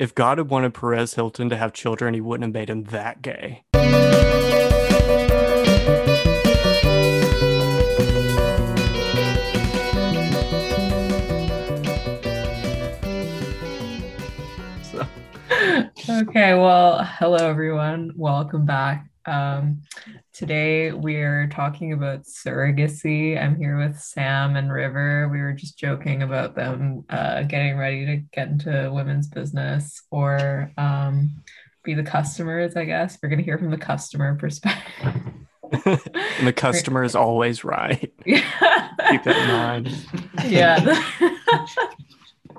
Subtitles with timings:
[0.00, 3.20] If God had wanted Perez Hilton to have children, he wouldn't have made him that
[3.20, 3.64] gay.
[16.08, 18.12] Okay, well, hello everyone.
[18.16, 19.06] Welcome back.
[19.26, 19.82] Um,
[20.40, 23.38] today we're talking about surrogacy.
[23.38, 25.28] I'm here with Sam and River.
[25.28, 30.72] We were just joking about them uh, getting ready to get into women's business or
[30.78, 31.42] um,
[31.84, 33.18] be the customers, I guess.
[33.22, 35.12] We're going to hear from the customer perspective.
[36.42, 38.10] the customer is always right.
[38.24, 38.40] Yeah.
[39.10, 40.06] Keep that in mind.
[40.46, 41.02] yeah.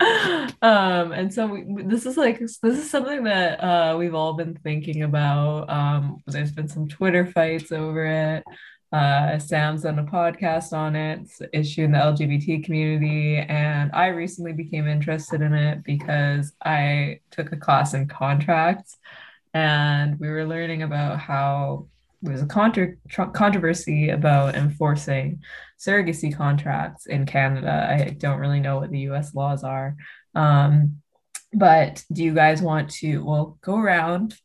[0.62, 4.56] um and so we, this is like this is something that uh we've all been
[4.64, 8.44] thinking about um there's been some twitter fights over it.
[8.92, 14.08] Uh sam's done a podcast on it it's issue in the lgbt community and i
[14.08, 18.98] recently became interested in it because i took a class in contracts
[19.54, 21.88] and we were learning about how
[22.22, 22.96] there's a contra-
[23.34, 25.42] controversy about enforcing
[25.80, 27.88] surrogacy contracts in Canada.
[27.90, 29.96] I don't really know what the US laws are.
[30.36, 31.02] Um,
[31.54, 34.36] but do you guys want to, well, go around,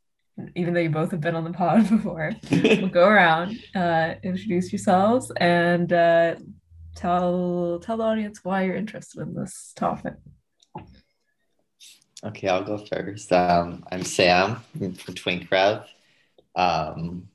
[0.55, 4.73] even though you both have been on the pod before, we'll go around, uh, introduce
[4.73, 6.35] yourselves, and uh,
[6.95, 10.15] tell tell the audience why you're interested in this topic.
[12.25, 13.31] Okay, I'll go first.
[13.33, 15.87] Um, I'm Sam from Twink Rev.
[16.57, 17.29] Um,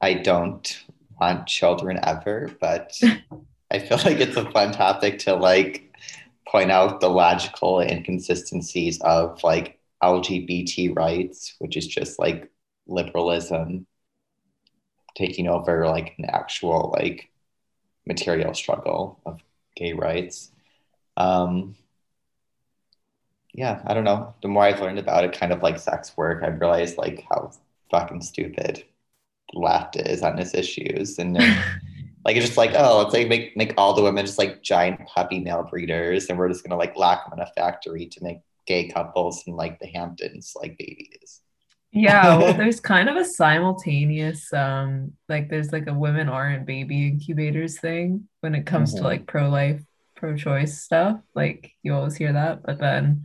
[0.00, 0.84] I don't
[1.20, 2.98] want children ever, but
[3.70, 5.92] I feel like it's a fun topic to like
[6.46, 12.50] point out the logical inconsistencies of like LGBT rights, which is just like
[12.86, 13.86] liberalism
[15.14, 17.30] taking over like an actual like
[18.06, 19.40] material struggle of
[19.76, 20.50] gay rights.
[21.16, 21.76] Um,
[23.54, 24.34] yeah, I don't know.
[24.42, 27.52] The more I've learned about it, kind of like sex work, I've realized like how
[27.90, 28.84] fucking stupid
[29.54, 31.18] left is on his issues.
[31.18, 31.34] And
[32.24, 35.06] like it's just like oh let's like make make all the women just like giant
[35.06, 36.28] puppy mill breeders.
[36.28, 39.56] And we're just gonna like lock them in a factory to make gay couples and
[39.56, 41.40] like the hamptons like babies.
[41.92, 47.06] Yeah well there's kind of a simultaneous um like there's like a women aren't baby
[47.08, 49.02] incubators thing when it comes mm-hmm.
[49.02, 49.82] to like pro-life
[50.14, 51.20] pro-choice stuff.
[51.34, 52.62] Like you always hear that.
[52.62, 53.24] But then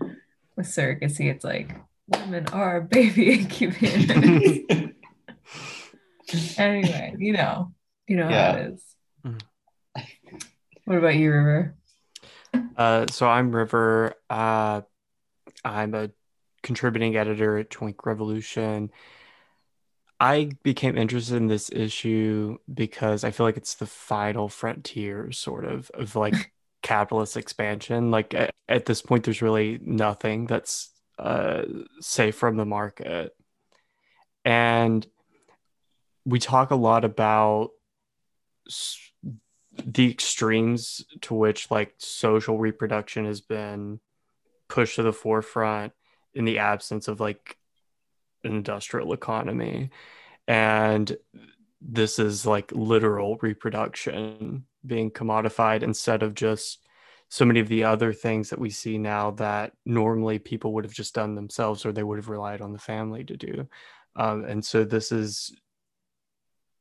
[0.55, 1.75] with surrogacy it's like
[2.07, 4.86] women are baby incubators
[6.57, 7.73] anyway, you know,
[8.07, 8.51] you know yeah.
[8.51, 8.83] how it is.
[9.25, 9.37] Mm-hmm.
[10.85, 11.75] What about you, River?
[12.77, 14.13] Uh, so I'm River.
[14.29, 14.81] Uh,
[15.65, 16.11] I'm a
[16.63, 18.91] contributing editor at Twink Revolution.
[20.19, 25.65] I became interested in this issue because I feel like it's the final frontier, sort
[25.65, 26.51] of, of like
[26.81, 28.09] capitalist expansion.
[28.09, 30.89] Like at, at, this point, there's really nothing that's
[31.19, 31.63] uh,
[31.99, 33.35] safe from the market.
[34.43, 35.05] And
[36.27, 37.69] we talk a lot about
[39.85, 44.01] the extremes to which like social reproduction has been
[44.67, 45.93] pushed to the forefront
[46.33, 47.57] in the absence of like
[48.43, 49.89] an industrial economy.
[50.49, 51.15] And
[51.79, 56.85] this is like literal reproduction being commodified instead of just
[57.29, 60.93] so many of the other things that we see now that normally people would have
[60.93, 63.67] just done themselves or they would have relied on the family to do.
[64.17, 65.55] Um, and so this is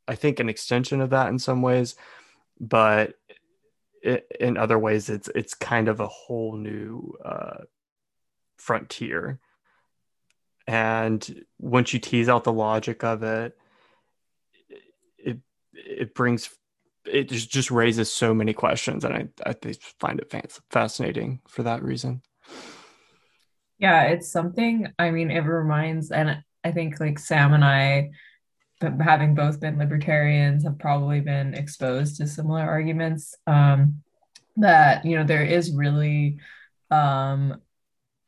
[0.08, 1.96] I think an extension of that in some ways,
[2.60, 3.14] but
[4.02, 7.64] it, in other ways, it's it's kind of a whole new uh,
[8.56, 9.40] frontier.
[10.68, 13.56] And once you tease out the logic of it,
[15.18, 15.38] it
[15.72, 16.50] it brings
[17.04, 19.54] it just, just raises so many questions, and I I
[20.00, 22.22] find it fascinating for that reason.
[23.78, 24.88] Yeah, it's something.
[24.98, 28.10] I mean, it reminds, and I think like Sam and I
[28.80, 34.02] having both been libertarians have probably been exposed to similar arguments um,
[34.56, 36.38] that you know there is really
[36.90, 37.60] um,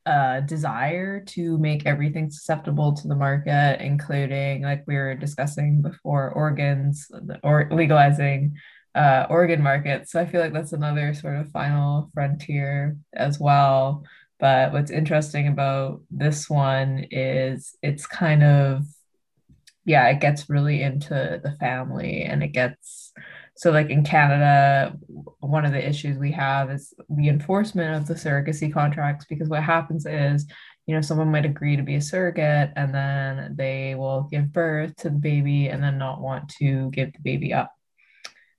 [0.07, 6.31] a desire to make everything susceptible to the market including like we were discussing before
[6.31, 7.11] organs
[7.43, 8.57] or legalizing
[8.95, 10.11] uh, organ markets.
[10.11, 14.05] So i feel like that's another sort of final frontier as well.
[14.41, 18.85] But what's interesting about this one is it's kind of
[19.89, 23.13] yeah, it gets really into the family and it gets
[23.57, 24.97] so like in Canada,
[25.41, 29.65] one of the issues we have is the enforcement of the surrogacy contracts because what
[29.65, 30.47] happens is,
[30.87, 34.95] you know, someone might agree to be a surrogate and then they will give birth
[34.97, 37.73] to the baby and then not want to give the baby up.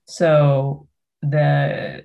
[0.04, 0.86] So
[1.22, 2.04] the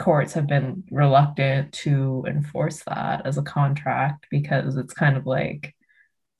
[0.00, 5.75] courts have been reluctant to enforce that as a contract because it's kind of like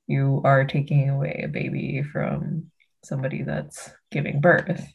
[0.07, 2.71] you are taking away a baby from
[3.05, 4.87] somebody that's giving birth.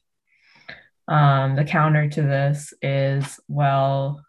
[1.07, 4.23] Um, the counter to this is well,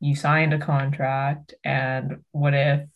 [0.00, 2.88] you signed a contract, and what if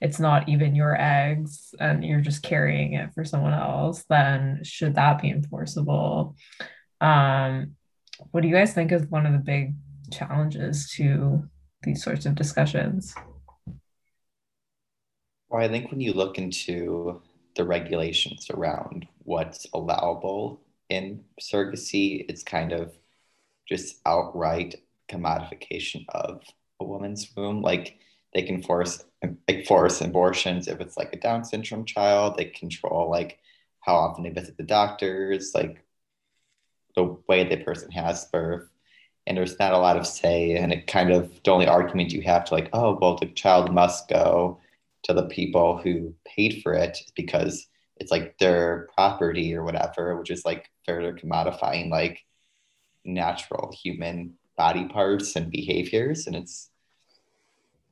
[0.00, 4.04] it's not even your eggs and you're just carrying it for someone else?
[4.08, 6.36] Then should that be enforceable?
[7.00, 7.76] Um,
[8.30, 9.74] what do you guys think is one of the big
[10.12, 11.48] challenges to
[11.82, 13.14] these sorts of discussions?
[15.54, 17.22] Well, I think when you look into
[17.54, 22.92] the regulations around what's allowable in surrogacy, it's kind of
[23.64, 24.74] just outright
[25.08, 26.42] commodification of
[26.80, 27.62] a woman's womb.
[27.62, 28.00] Like
[28.32, 32.36] they can force like force abortions if it's like a Down syndrome child.
[32.36, 33.38] They control like
[33.78, 35.84] how often they visit the doctors, like
[36.96, 38.68] the way the person has birth.
[39.24, 42.22] And there's not a lot of say, and it kind of the only argument you
[42.22, 44.58] have to like, oh well, the child must go
[45.04, 47.66] to the people who paid for it because
[47.96, 52.20] it's like their property or whatever, which is like further commodifying like
[53.04, 56.26] natural human body parts and behaviors.
[56.26, 56.70] And it's,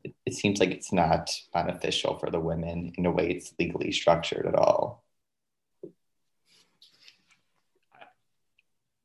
[0.03, 3.93] it, it seems like it's not beneficial for the women in a way it's legally
[3.93, 5.05] structured at all.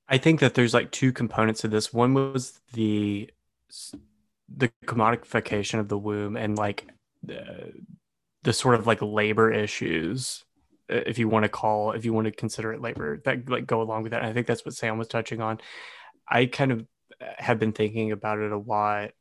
[0.09, 1.93] I think that there's like two components to this.
[1.93, 3.29] One was the
[4.47, 6.87] the commodification of the womb and like
[8.43, 10.45] the, sort of like labor issues
[10.89, 13.81] if you want to call if you want to consider it labor that like go
[13.81, 14.21] along with that.
[14.21, 15.59] And i think that's what sam was touching on.
[16.29, 16.85] I kind of
[17.19, 19.11] have been thinking about it a lot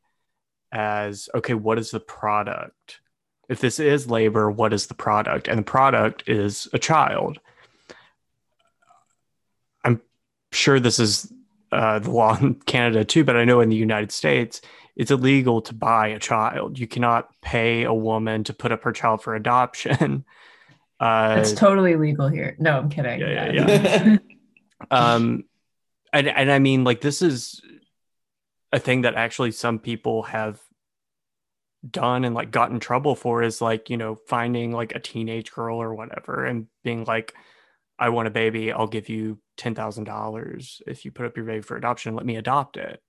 [0.71, 3.01] as okay what is the product?
[3.49, 5.47] If this is labor what is the product?
[5.49, 7.39] And the product is a child.
[9.83, 10.01] I'm
[10.53, 11.31] sure this is
[11.71, 14.61] uh, the law in canada too but i know in the united states
[14.97, 16.79] it's illegal to buy a child.
[16.79, 20.25] You cannot pay a woman to put up her child for adoption.
[20.99, 22.55] Uh, it's totally legal here.
[22.57, 23.19] No, I'm kidding.
[23.19, 24.17] Yeah, yeah, yeah.
[24.89, 25.43] um,
[26.11, 27.61] and and I mean, like this is
[28.71, 30.59] a thing that actually some people have
[31.87, 35.51] done and like got in trouble for is like you know finding like a teenage
[35.51, 37.35] girl or whatever and being like,
[37.99, 38.71] I want a baby.
[38.71, 42.15] I'll give you ten thousand dollars if you put up your baby for adoption.
[42.15, 43.03] Let me adopt it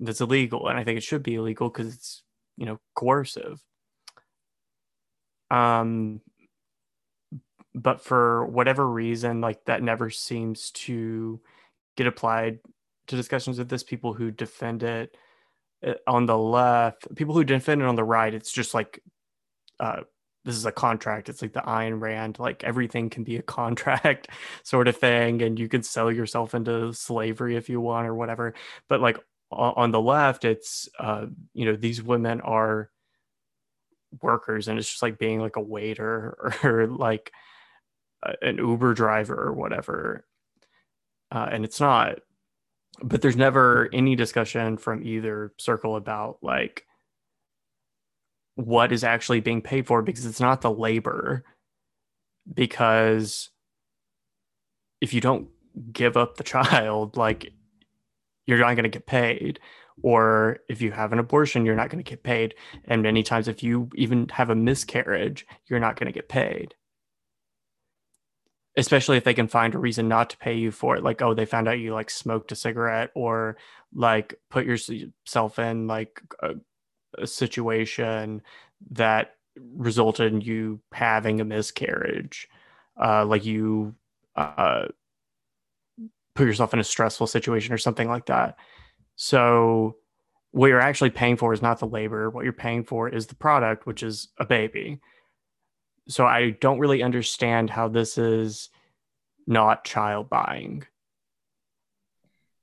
[0.00, 2.22] that's illegal and i think it should be illegal because it's
[2.56, 3.62] you know coercive.
[5.50, 6.20] Um
[7.74, 11.40] but for whatever reason like that never seems to
[11.96, 12.58] get applied
[13.06, 13.82] to discussions with this.
[13.84, 15.14] People who defend it
[15.86, 19.00] uh, on the left people who defend it on the right it's just like
[19.78, 20.00] uh
[20.44, 21.28] this is a contract.
[21.28, 24.28] It's like the Ayn Rand like everything can be a contract
[24.62, 28.54] sort of thing and you can sell yourself into slavery if you want or whatever.
[28.88, 29.18] But like
[29.50, 32.90] on the left it's uh, you know these women are
[34.22, 37.32] workers and it's just like being like a waiter or like
[38.42, 40.24] an uber driver or whatever.
[41.30, 42.18] Uh, and it's not
[43.02, 46.84] but there's never any discussion from either circle about like
[48.54, 51.44] what is actually being paid for because it's not the labor.
[52.52, 53.50] Because
[55.00, 55.48] if you don't
[55.92, 57.52] give up the child like
[58.46, 59.60] you're not going to get paid
[60.02, 62.54] or if you have an abortion you're not going to get paid.
[62.84, 66.74] And many times if you even have a miscarriage you're not going to get paid.
[68.76, 71.34] Especially if they can find a reason not to pay you for it like oh
[71.34, 73.56] they found out you like smoked a cigarette or
[73.94, 76.54] like put yourself in like a,
[77.18, 78.42] a situation
[78.90, 79.36] that
[79.74, 82.48] resulted in you having a miscarriage.
[83.02, 83.94] Uh, like you
[84.36, 84.86] uh,
[86.36, 88.56] put yourself in a stressful situation or something like that.
[89.16, 89.96] So
[90.52, 92.30] what you're actually paying for is not the labor.
[92.30, 95.00] What you're paying for is the product, which is a baby.
[96.08, 98.70] So I don't really understand how this is
[99.46, 100.84] not child buying.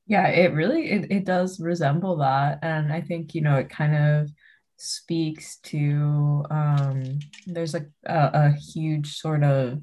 [0.06, 2.60] Yeah, it really it, it does resemble that.
[2.62, 4.30] And I think, you know, it kind of
[4.78, 9.82] speaks to um there's like a, a huge sort of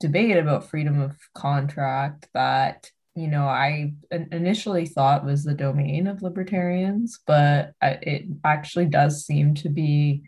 [0.00, 2.90] debate about freedom of contract that
[3.20, 9.54] you know, I initially thought was the domain of libertarians, but it actually does seem
[9.56, 10.22] to be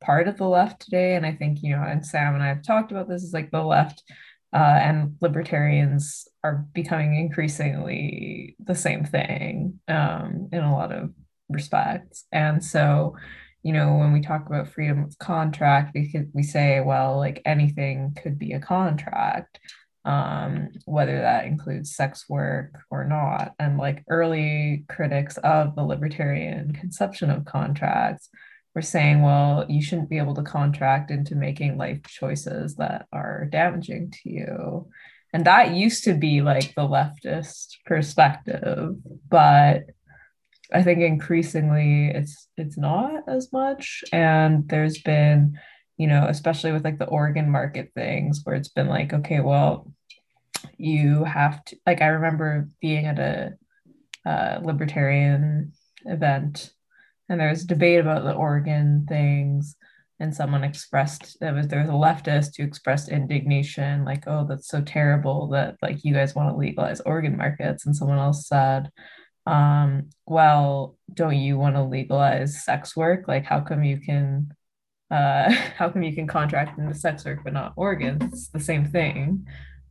[0.00, 1.14] part of the left today.
[1.14, 3.52] And I think, you know, and Sam and I have talked about this is like
[3.52, 4.02] the left
[4.52, 11.10] uh, and libertarians are becoming increasingly the same thing um, in a lot of
[11.48, 12.26] respects.
[12.32, 13.16] And so,
[13.62, 17.40] you know, when we talk about freedom of contract, we could we say, well, like
[17.44, 19.60] anything could be a contract.
[20.04, 23.54] Um, whether that includes sex work or not.
[23.58, 28.28] And like early critics of the libertarian conception of contracts
[28.74, 33.46] were saying, well, you shouldn't be able to contract into making life choices that are
[33.50, 34.88] damaging to you.
[35.32, 38.96] And that used to be like the leftist perspective,
[39.28, 39.84] but
[40.74, 44.04] I think increasingly it's it's not as much.
[44.12, 45.58] And there's been
[46.02, 49.86] you know, especially with like the organ market things where it's been like, okay, well,
[50.78, 53.52] you have to, like, I remember being at a
[54.28, 55.72] uh, libertarian
[56.04, 56.72] event
[57.28, 59.76] and there was debate about the organ things.
[60.18, 64.68] And someone expressed there was there was a leftist who expressed indignation, like, oh, that's
[64.68, 67.86] so terrible that like you guys want to legalize organ markets.
[67.86, 68.90] And someone else said,
[69.46, 73.28] um, well, don't you want to legalize sex work?
[73.28, 74.52] Like, how come you can
[75.12, 78.24] uh, how come you can contract into sex work but not organs?
[78.24, 79.46] It's the same thing,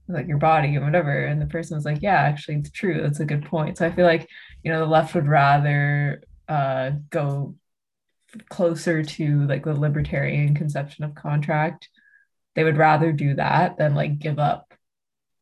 [0.07, 1.25] like your body and whatever.
[1.25, 3.01] And the person was like, yeah, actually, it's true.
[3.01, 3.77] That's a good point.
[3.77, 4.27] So I feel like,
[4.63, 7.55] you know, the left would rather uh, go
[8.49, 11.87] closer to like the libertarian conception of contract.
[12.55, 14.73] They would rather do that than like give up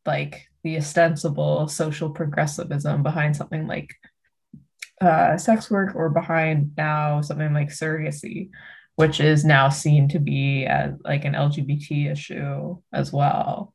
[0.06, 3.94] like the ostensible social progressivism behind something like
[5.00, 8.50] uh, sex work or behind now something like surrogacy
[9.00, 13.72] which is now seen to be as like an LGBT issue as well.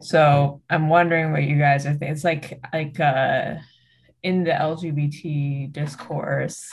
[0.00, 2.08] So I'm wondering what you guys are thinking.
[2.08, 3.54] It's like like uh,
[4.24, 6.68] in the LGBT discourse,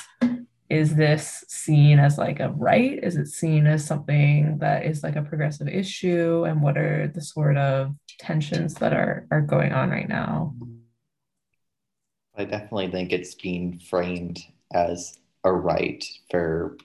[0.71, 2.97] is this seen as like a right?
[3.03, 6.45] Is it seen as something that is like a progressive issue?
[6.47, 10.55] And what are the sort of tensions that are are going on right now?
[12.35, 14.39] I definitely think it's being framed
[14.73, 16.75] as a right for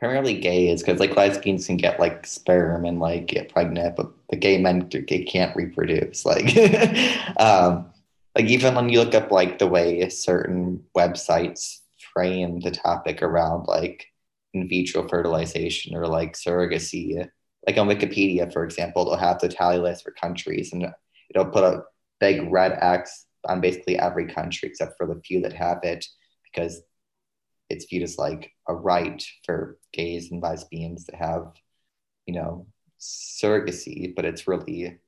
[0.00, 4.10] primarily gay is because like lesbians can get like sperm and like get pregnant, but
[4.30, 6.24] the gay men they can't reproduce.
[6.24, 6.56] Like,
[7.38, 7.86] um,
[8.34, 11.80] like even when you look up like the way certain websites
[12.14, 14.06] frame the topic around like
[14.54, 17.28] in vitro fertilization or like surrogacy,
[17.66, 20.86] like on Wikipedia, for example, they'll have the tally list for countries and
[21.28, 21.82] it'll put a
[22.20, 26.06] big red X on basically every country except for the few that have it
[26.44, 26.80] because
[27.70, 31.52] it's viewed as like a right for gays and lesbians to have,
[32.26, 32.66] you know,
[33.00, 34.98] surrogacy, but it's really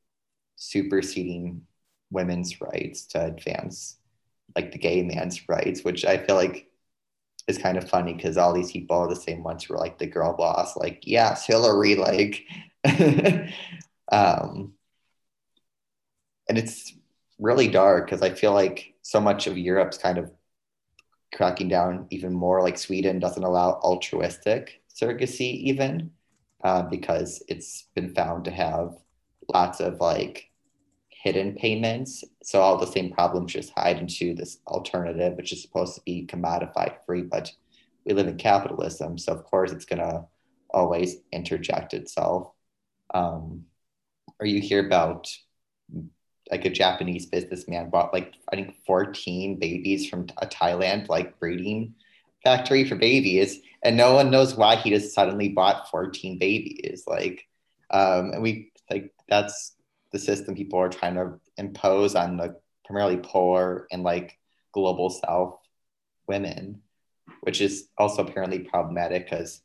[0.56, 1.62] superseding
[2.10, 3.96] women's rights to advance
[4.56, 6.68] like the gay man's rights, which I feel like
[7.48, 9.98] is kind of funny because all these people are the same ones who are like
[9.98, 12.44] the girl boss, like, yes, Hillary, like
[14.12, 14.74] um
[16.48, 16.92] and it's
[17.38, 20.30] really dark because I feel like so much of Europe's kind of
[21.32, 22.62] cracking down even more.
[22.62, 26.10] Like Sweden doesn't allow altruistic surrogacy even
[26.62, 28.94] uh, because it's been found to have
[29.52, 30.50] lots of like
[31.08, 32.24] hidden payments.
[32.42, 36.26] So all the same problems just hide into this alternative, which is supposed to be
[36.26, 37.50] commodified free, but
[38.04, 40.24] we live in capitalism, so of course it's gonna
[40.70, 42.50] always interject itself.
[43.14, 43.64] Um,
[44.40, 45.28] or you hear about
[46.52, 51.94] like a Japanese businessman bought like I think 14 babies from a Thailand like breeding
[52.44, 57.04] factory for babies, and no one knows why he just suddenly bought 14 babies.
[57.06, 57.48] Like,
[57.90, 59.74] um, and we like that's
[60.12, 64.38] the system people are trying to impose on the primarily poor and like
[64.72, 65.58] global South
[66.28, 66.82] women,
[67.40, 69.62] which is also apparently problematic because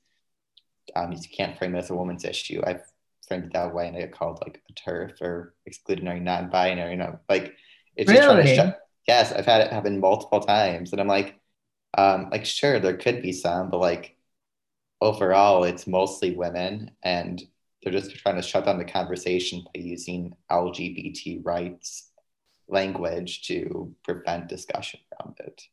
[0.96, 2.62] um, you can't frame it as a woman's issue.
[2.66, 2.84] I've
[3.28, 6.92] framed it that way and I get called like a TERF or exclusionary non-binary.
[6.92, 7.56] You know, like
[7.96, 8.80] it's just trying to shut.
[9.08, 11.40] Yes, I've had it happen multiple times, and I'm like,
[11.98, 14.18] um, like sure, there could be some, but like
[15.02, 17.42] overall, it's mostly women, and
[17.82, 22.12] they're just trying to shut down the conversation by using LGBT rights
[22.68, 25.64] language to prevent discussion around it.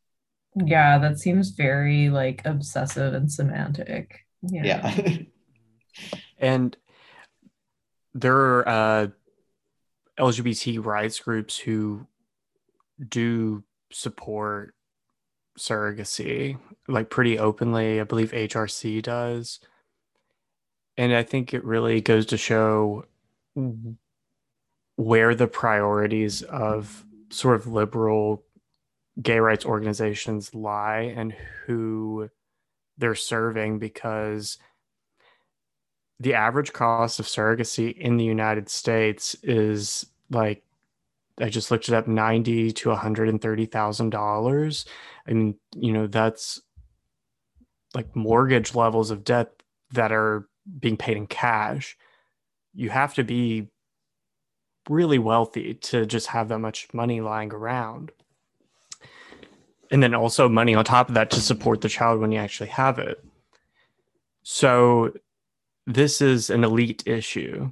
[0.55, 4.25] Yeah, that seems very like obsessive and semantic.
[4.41, 4.63] Yeah.
[4.63, 5.17] yeah.
[6.39, 6.77] and
[8.15, 9.07] there are uh,
[10.17, 12.07] LGBT rights groups who
[13.09, 14.73] do support
[15.59, 16.57] surrogacy,
[16.87, 17.99] like pretty openly.
[17.99, 19.59] I believe HRC does.
[20.97, 23.05] And I think it really goes to show
[24.95, 28.45] where the priorities of sort of liberal
[29.21, 31.33] gay rights organizations lie and
[31.65, 32.29] who
[32.97, 34.57] they're serving because
[36.19, 40.63] the average cost of surrogacy in the United States is like
[41.39, 44.85] I just looked it up, ninety to one hundred and thirty thousand dollars.
[45.27, 46.61] I mean, you know, that's
[47.93, 49.51] like mortgage levels of debt
[49.91, 50.47] that are
[50.79, 51.97] being paid in cash.
[52.73, 53.67] You have to be
[54.89, 58.11] really wealthy to just have that much money lying around.
[59.91, 62.69] And then also money on top of that to support the child when you actually
[62.69, 63.23] have it.
[64.43, 65.13] So
[65.85, 67.71] this is an elite issue.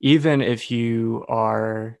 [0.00, 1.98] Even if you are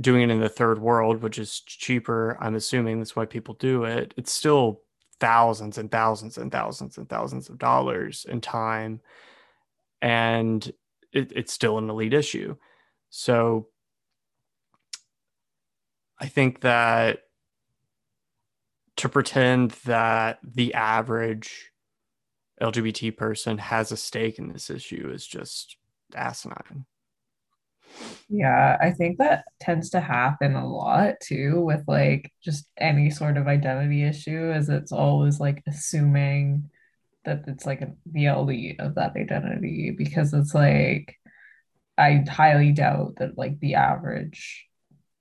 [0.00, 3.84] doing it in the third world, which is cheaper, I'm assuming that's why people do
[3.84, 4.82] it, it's still
[5.20, 9.00] thousands and thousands and thousands and thousands of dollars in time.
[10.02, 10.70] And
[11.12, 12.56] it, it's still an elite issue.
[13.10, 13.68] So
[16.18, 17.20] I think that
[18.96, 21.70] to pretend that the average
[22.60, 25.76] LGBT person has a stake in this issue is just
[26.14, 26.86] asinine.
[28.28, 33.36] Yeah, I think that tends to happen a lot too with like just any sort
[33.36, 36.70] of identity issue, as it's always like assuming
[37.24, 41.16] that it's like the elite of that identity because it's like
[41.96, 44.66] I highly doubt that like the average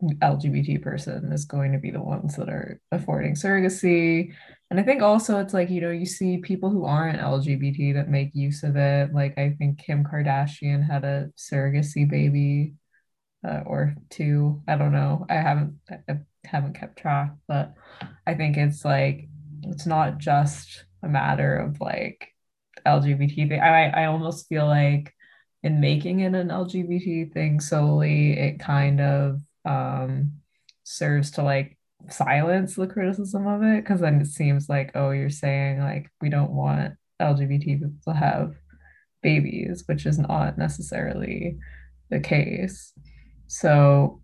[0.01, 4.33] LGBT person is going to be the ones that are affording surrogacy.
[4.73, 8.09] And I think also it's like, you know, you see people who aren't LGBT that
[8.09, 9.13] make use of it.
[9.13, 12.73] Like I think Kim Kardashian had a surrogacy baby
[13.47, 14.63] uh, or two.
[14.67, 15.27] I don't know.
[15.29, 17.75] I haven't I haven't kept track, but
[18.25, 19.29] I think it's like
[19.61, 22.29] it's not just a matter of like
[22.83, 23.59] LGBT.
[23.59, 25.13] I I almost feel like
[25.61, 30.31] in making it an LGBT thing solely, it kind of um,
[30.83, 31.77] serves to like
[32.09, 36.29] silence the criticism of it because then it seems like oh you're saying like we
[36.29, 38.55] don't want lgbt people to have
[39.21, 41.57] babies which is not necessarily
[42.09, 42.93] the case
[43.47, 44.21] so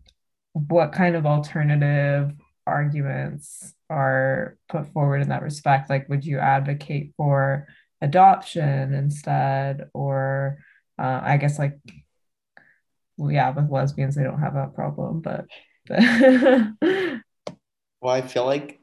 [0.53, 2.31] what kind of alternative
[2.67, 7.67] arguments are put forward in that respect like would you advocate for
[8.01, 10.57] adoption instead or
[10.99, 11.79] uh, i guess like
[13.19, 15.45] well, yeah, with lesbians, they don't have that problem, but.
[15.87, 15.99] but
[18.01, 18.79] well, I feel like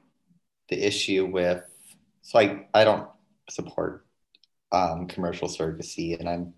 [0.68, 1.62] the issue with,
[2.22, 3.08] so I, I don't
[3.50, 4.06] support
[4.72, 6.54] um, commercial surrogacy, and I'm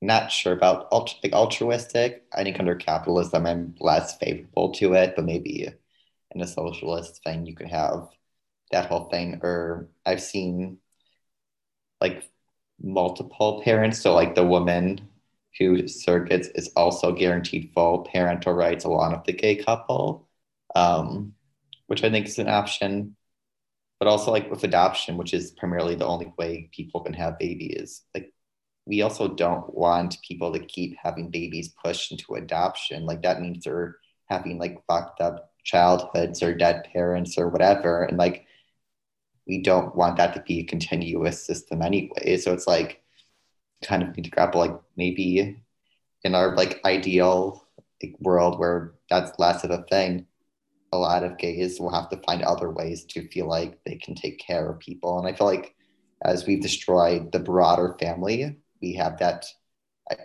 [0.00, 2.24] not sure about like altruistic.
[2.32, 5.68] I think under capitalism, I'm less favorable to it, but maybe
[6.32, 8.08] in a socialist thing, you could have
[8.72, 9.40] that whole thing.
[9.42, 10.78] Or I've seen
[12.00, 12.30] like
[12.82, 15.08] multiple parents, so like the woman
[15.58, 20.28] who surrogates is also guaranteed full parental rights along with the gay couple,
[20.74, 21.34] um,
[21.86, 23.16] which I think is an option.
[23.98, 28.02] But also, like with adoption, which is primarily the only way people can have babies,
[28.14, 28.32] like
[28.86, 33.06] we also don't want people to keep having babies pushed into adoption.
[33.06, 33.96] Like that means they're
[34.26, 38.04] having like fucked up childhoods or dead parents or whatever.
[38.04, 38.46] And like
[39.46, 42.36] we don't want that to be a continuous system anyway.
[42.38, 43.02] So it's like
[43.84, 45.62] kind of need to grapple like maybe
[46.24, 47.66] in our like ideal
[48.02, 50.26] like, world where that's less of a thing
[50.96, 54.14] a lot of gays will have to find other ways to feel like they can
[54.14, 55.74] take care of people and i feel like
[56.24, 59.46] as we've destroyed the broader family we have that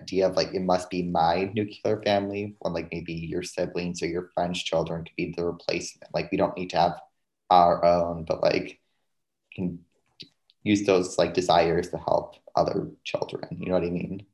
[0.01, 4.07] idea of like it must be my nuclear family when like maybe your siblings or
[4.07, 6.99] your friends children could be the replacement like we don't need to have
[7.49, 8.79] our own but like
[9.53, 9.79] can
[10.63, 13.43] use those like desires to help other children.
[13.59, 14.25] You know what I mean?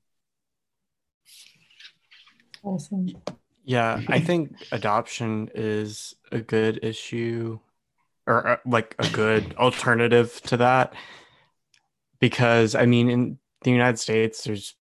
[2.63, 3.07] Awesome.
[3.67, 7.59] Yeah, I think adoption is a good issue
[8.25, 10.93] or uh, like a good alternative to that
[12.19, 14.75] because I mean in the United States there's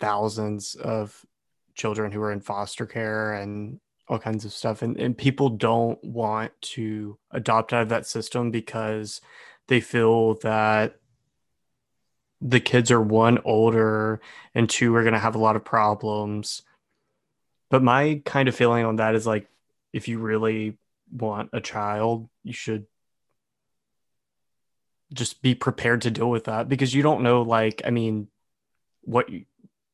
[0.00, 1.24] thousands of
[1.74, 6.02] children who are in foster care and all kinds of stuff and, and people don't
[6.02, 9.20] want to adopt out of that system because
[9.68, 10.96] they feel that
[12.40, 14.20] the kids are one older
[14.56, 16.62] and two are going to have a lot of problems.
[17.74, 19.48] But my kind of feeling on that is like
[19.92, 20.78] if you really
[21.10, 22.86] want a child, you should
[25.12, 28.28] just be prepared to deal with that because you don't know like I mean
[29.00, 29.28] what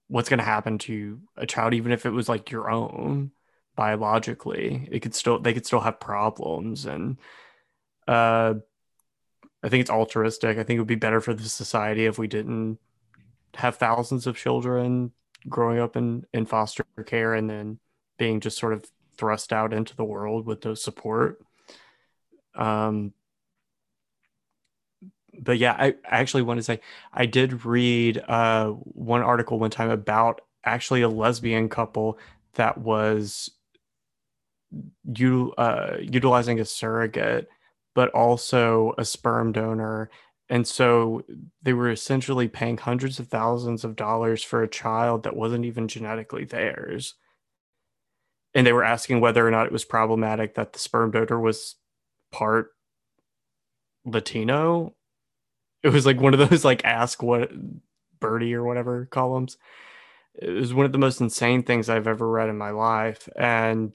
[0.09, 3.31] what's going to happen to a child even if it was like your own
[3.77, 4.87] biologically.
[4.93, 7.17] It could still they could still have problems and
[8.07, 8.57] uh
[9.63, 10.59] I think it's altruistic.
[10.59, 12.79] I think it would be better for the society if we didn't
[13.55, 15.13] have thousands of children
[15.49, 17.79] growing up in, in foster care and then
[18.19, 18.85] being just sort of
[19.17, 21.41] thrust out into the world with no support.
[22.55, 23.13] Um,
[25.39, 26.81] but yeah, I, actually want to say
[27.13, 32.19] I did read uh, one article one time about actually a lesbian couple
[32.55, 33.51] that was
[35.15, 37.49] you uh, utilizing a surrogate
[37.95, 40.11] but also a sperm donor
[40.51, 41.23] and so
[41.63, 45.87] they were essentially paying hundreds of thousands of dollars for a child that wasn't even
[45.87, 47.15] genetically theirs.
[48.53, 51.77] And they were asking whether or not it was problematic that the sperm donor was
[52.33, 52.71] part
[54.05, 54.97] latino.
[55.85, 57.53] It was like one of those like ask what
[58.19, 59.57] birdie or whatever columns.
[60.35, 63.29] It was one of the most insane things i've ever read in my life.
[63.37, 63.95] And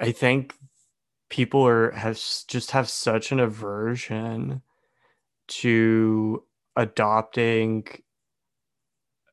[0.00, 0.54] i think
[1.30, 2.16] people are have
[2.48, 4.62] just have such an aversion
[5.48, 6.44] to
[6.76, 7.86] adopting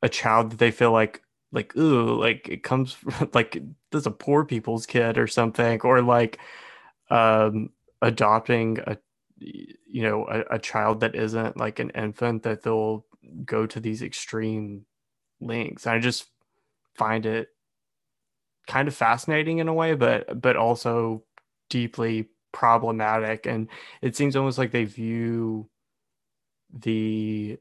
[0.01, 2.97] a child that they feel like like ooh like it comes
[3.33, 6.39] like there's a poor people's kid or something or like
[7.09, 7.69] um
[8.01, 8.97] adopting a
[9.39, 13.05] you know a, a child that isn't like an infant that they'll
[13.43, 14.85] go to these extreme
[15.41, 15.87] lengths.
[15.87, 16.25] I just
[16.95, 17.49] find it
[18.67, 21.23] kind of fascinating in a way but but also
[21.69, 23.67] deeply problematic and
[24.01, 25.69] it seems almost like they view
[26.73, 27.57] the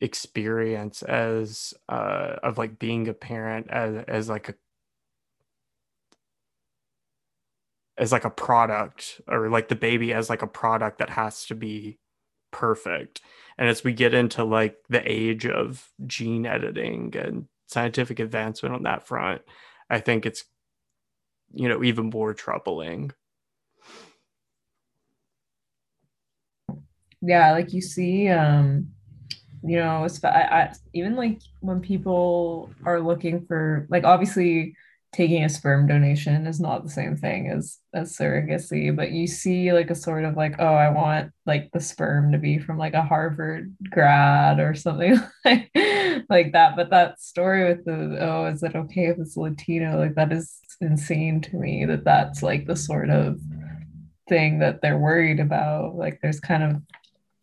[0.00, 4.54] experience as uh of like being a parent as as like a
[7.98, 11.54] as like a product or like the baby as like a product that has to
[11.54, 11.98] be
[12.50, 13.20] perfect.
[13.58, 18.82] And as we get into like the age of gene editing and scientific advancement on
[18.82, 19.40] that front
[19.88, 20.44] i think it's
[21.54, 23.12] you know even more troubling.
[27.20, 28.88] Yeah like you see um
[29.62, 34.74] you know I, I, even like when people are looking for like obviously
[35.12, 39.72] taking a sperm donation is not the same thing as as surrogacy but you see
[39.72, 42.94] like a sort of like oh i want like the sperm to be from like
[42.94, 45.70] a harvard grad or something like,
[46.28, 49.98] like that but that story with the oh is it okay if it's latino?
[49.98, 53.40] Like that is insane to me that that's like the sort of
[54.28, 56.82] thing that they're worried about like there's kind of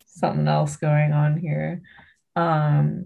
[0.06, 1.80] something else going on here
[2.36, 3.04] um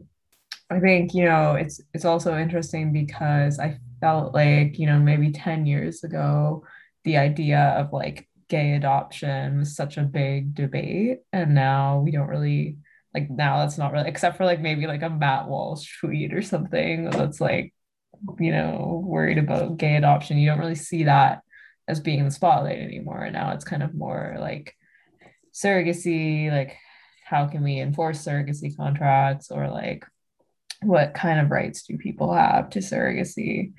[0.71, 5.31] i think you know it's it's also interesting because i felt like, you know, maybe
[5.31, 6.63] 10 years ago,
[7.05, 11.21] the idea of like gay adoption was such a big debate.
[11.33, 12.77] And now we don't really
[13.15, 16.43] like now that's not really except for like maybe like a Matt Walsh tweet or
[16.43, 17.73] something that's like,
[18.39, 20.39] you know, worried about gay adoption.
[20.39, 21.41] You don't really see that
[21.89, 23.23] as being in the spotlight anymore.
[23.23, 24.75] And now it's kind of more like
[25.53, 26.77] surrogacy, like
[27.25, 30.05] how can we enforce surrogacy contracts or like
[30.83, 33.73] what kind of rights do people have to surrogacy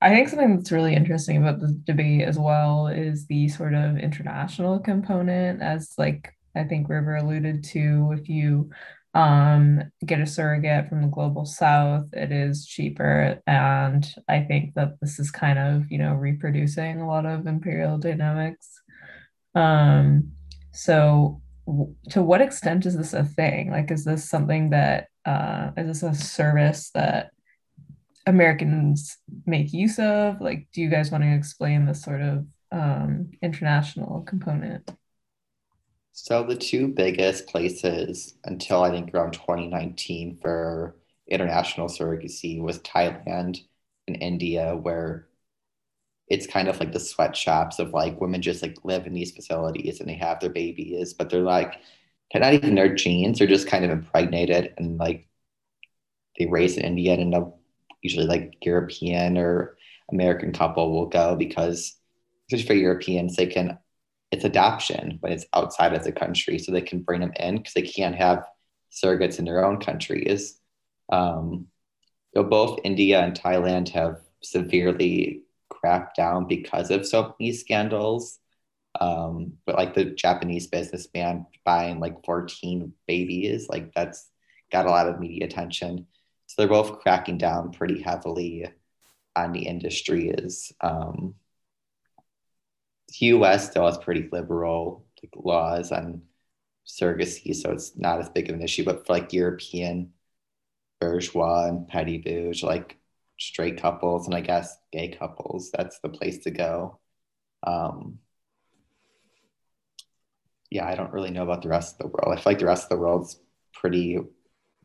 [0.00, 3.98] I think something that's really interesting about the debate as well is the sort of
[3.98, 8.14] international component, as like I think River alluded to.
[8.16, 8.70] If you
[9.14, 13.40] um, get a surrogate from the global south, it is cheaper.
[13.46, 17.98] And I think that this is kind of, you know, reproducing a lot of imperial
[17.98, 18.80] dynamics.
[19.54, 20.32] Um,
[20.72, 23.70] so, w- to what extent is this a thing?
[23.70, 27.30] Like, is this something that, uh, is this a service that
[28.26, 29.16] Americans
[29.46, 30.40] make use of?
[30.40, 34.90] Like, do you guys want to explain the sort of um, international component?
[36.20, 40.96] So the two biggest places until I think around 2019 for
[41.28, 43.64] international surrogacy was Thailand
[44.08, 45.28] and India, where
[46.28, 50.00] it's kind of like the sweatshops of like women just like live in these facilities
[50.00, 51.74] and they have their babies, but they're like
[52.32, 55.28] they're not even their genes, they're just kind of impregnated and like
[56.38, 57.58] they raise in India and end up
[58.02, 59.76] usually like European or
[60.10, 61.96] American couple will go because
[62.48, 63.78] especially for Europeans, they can
[64.30, 67.74] it's adoption when it's outside of the country, so they can bring them in because
[67.74, 68.44] they can't have
[68.92, 70.60] surrogates in their own countries.
[71.10, 71.66] Um,
[72.34, 78.38] so both India and Thailand have severely cracked down because of so many scandals.
[79.00, 84.28] Um, but like the Japanese businessman buying like 14 babies, like that's
[84.72, 86.06] got a lot of media attention.
[86.46, 88.66] So they're both cracking down pretty heavily
[89.36, 90.30] on the industry.
[90.30, 91.34] Is um,
[93.08, 93.70] the U.S.
[93.70, 96.22] still has pretty liberal like, laws on
[96.86, 98.84] surrogacy, so it's not as big of an issue.
[98.84, 100.12] But for like European
[101.00, 102.98] bourgeois and petty bourge, like
[103.38, 106.98] straight couples and I guess gay couples, that's the place to go.
[107.62, 108.18] Um,
[110.70, 112.32] yeah, I don't really know about the rest of the world.
[112.32, 113.40] I feel like the rest of the world's
[113.72, 114.18] pretty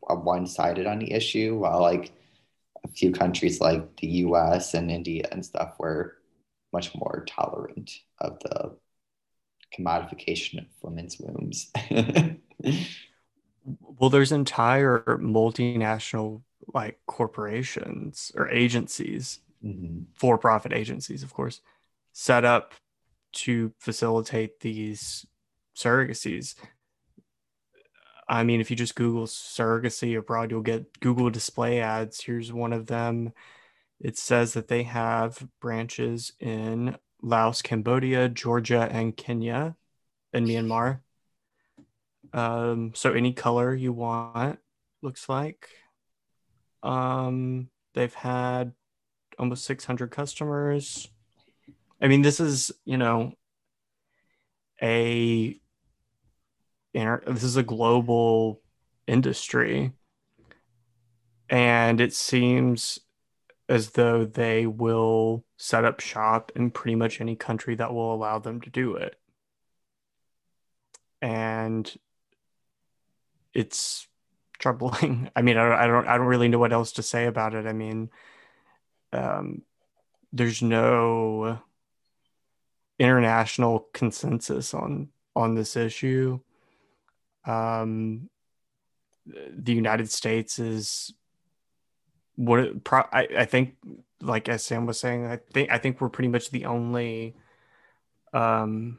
[0.08, 2.12] one-sided on the issue while like
[2.84, 6.18] a few countries like the us and india and stuff were
[6.74, 8.76] much more tolerant of the
[9.76, 11.70] commodification of women's wombs
[13.98, 16.42] well there's entire multinational
[16.74, 20.00] like corporations or agencies mm-hmm.
[20.14, 21.60] for-profit agencies of course
[22.12, 22.74] set up
[23.32, 25.24] to facilitate these
[25.76, 26.56] surrogacies
[28.28, 32.22] I mean, if you just Google surrogacy abroad, you'll get Google display ads.
[32.22, 33.32] Here's one of them.
[34.04, 39.76] It says that they have branches in Laos, Cambodia, Georgia, and Kenya,
[40.30, 41.00] and Myanmar.
[42.34, 44.58] Um, so any color you want,
[45.00, 45.70] looks like.
[46.82, 48.74] Um, they've had
[49.38, 51.08] almost 600 customers.
[51.98, 53.32] I mean, this is, you know,
[54.82, 55.58] a
[56.92, 58.60] this is a global
[59.06, 59.92] industry
[61.48, 63.00] and it seems
[63.68, 68.38] as though they will set up shop in pretty much any country that will allow
[68.38, 69.16] them to do it.
[71.22, 71.92] And
[73.54, 74.06] it's
[74.58, 75.30] troubling.
[75.36, 77.54] I mean I don't, I don't i don't really know what else to say about
[77.54, 77.66] it.
[77.66, 78.10] I mean
[79.12, 79.62] um,
[80.32, 81.60] there's no
[82.98, 86.40] international consensus on on this issue.
[87.46, 88.28] Um,
[89.26, 91.14] the United States is
[92.36, 93.76] what pro- I, I think
[94.20, 97.34] like as Sam was saying, I think I think we're pretty much the only
[98.32, 98.98] um,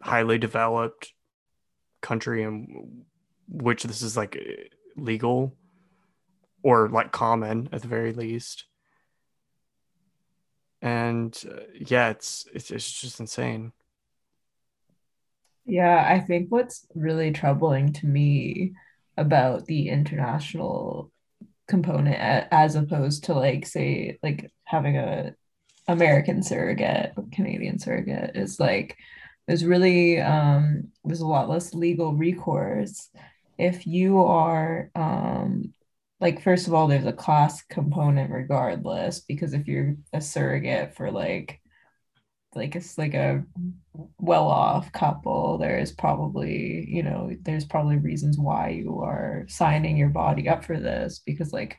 [0.00, 1.12] highly developed
[2.00, 3.04] country in
[3.48, 4.38] which this is like
[4.96, 5.54] legal
[6.62, 8.64] or like common at the very least.
[10.82, 13.72] And uh, yeah it's, it's it's just insane.
[15.66, 18.72] Yeah i think what's really troubling to me
[19.16, 21.12] about the international
[21.70, 22.16] component
[22.50, 25.34] as opposed to like say like having a
[25.88, 28.96] american surrogate or canadian surrogate is like
[29.50, 33.08] there's really um there's a lot less legal recourse.
[33.58, 35.74] If you are um
[36.20, 41.10] like first of all there's a class component regardless because if you're a surrogate for
[41.10, 41.60] like
[42.54, 43.44] like it's like a
[44.18, 45.58] well-off couple.
[45.58, 50.78] There's probably you know there's probably reasons why you are signing your body up for
[50.78, 51.78] this because like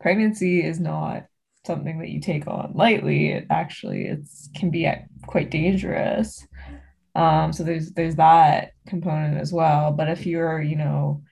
[0.00, 1.26] pregnancy is not
[1.66, 3.32] something that you take on lightly.
[3.32, 4.90] It actually it's can be
[5.26, 6.46] quite dangerous.
[7.14, 9.92] Um so there's there's that component as well.
[9.92, 11.22] But if you're you know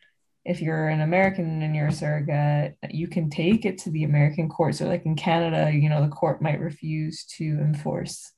[0.49, 4.49] if you're an American and you're a surrogate, you can take it to the American
[4.49, 4.75] court.
[4.75, 8.33] So, like in Canada, you know, the court might refuse to enforce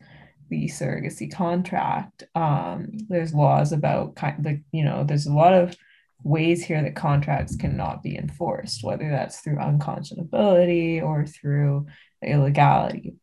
[0.50, 2.24] the surrogacy contract.
[2.34, 5.76] Um, there's laws about kind of, you know, there's a lot of
[6.22, 11.86] ways here that contracts cannot be enforced, whether that's through unconscionability or through
[12.22, 13.14] illegality.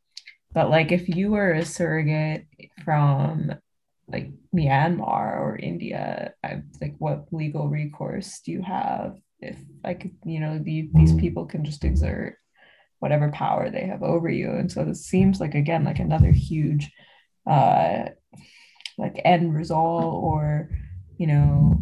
[0.53, 2.47] But like if you were a surrogate
[2.83, 3.53] from
[4.07, 10.39] like Myanmar or India, I, like what legal recourse do you have if like you
[10.39, 12.37] know the, these people can just exert
[12.99, 16.89] whatever power they have over you, and so this seems like again like another huge
[17.49, 18.09] uh
[18.97, 20.69] like end result or
[21.17, 21.79] you know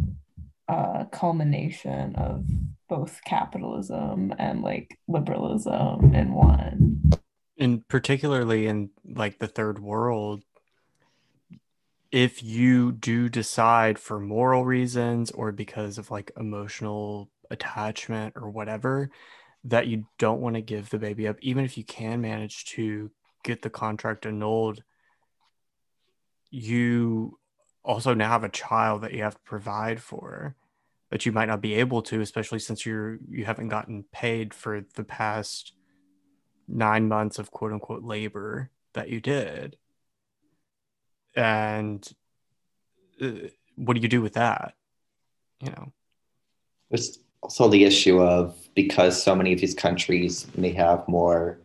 [0.68, 2.46] uh culmination of
[2.88, 7.02] both capitalism and like liberalism in one.
[7.58, 10.44] And particularly in like the third world
[12.16, 19.10] if you do decide for moral reasons or because of like emotional attachment or whatever
[19.66, 23.12] that you don't want to give the baby up, even if you can manage to
[23.44, 24.82] get the contract annulled,
[26.56, 27.38] you
[27.84, 30.56] also now have a child that you have to provide for
[31.12, 34.86] that you might not be able to, especially since you're you haven't gotten paid for
[34.96, 35.74] the past
[36.68, 39.78] nine months of quote unquote labor that you did.
[41.36, 42.08] And
[43.22, 44.74] uh, what do you do with that?
[45.62, 45.92] You know?
[46.90, 51.60] There's also the issue of because so many of these countries may have more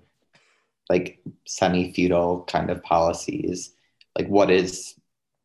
[0.89, 3.73] like semi-feudal kind of policies
[4.17, 4.95] like what is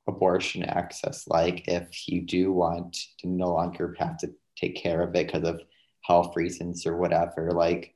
[0.07, 5.15] abortion access like if you do want to no longer have to take care of
[5.15, 5.61] it because of
[6.01, 7.95] health reasons or whatever like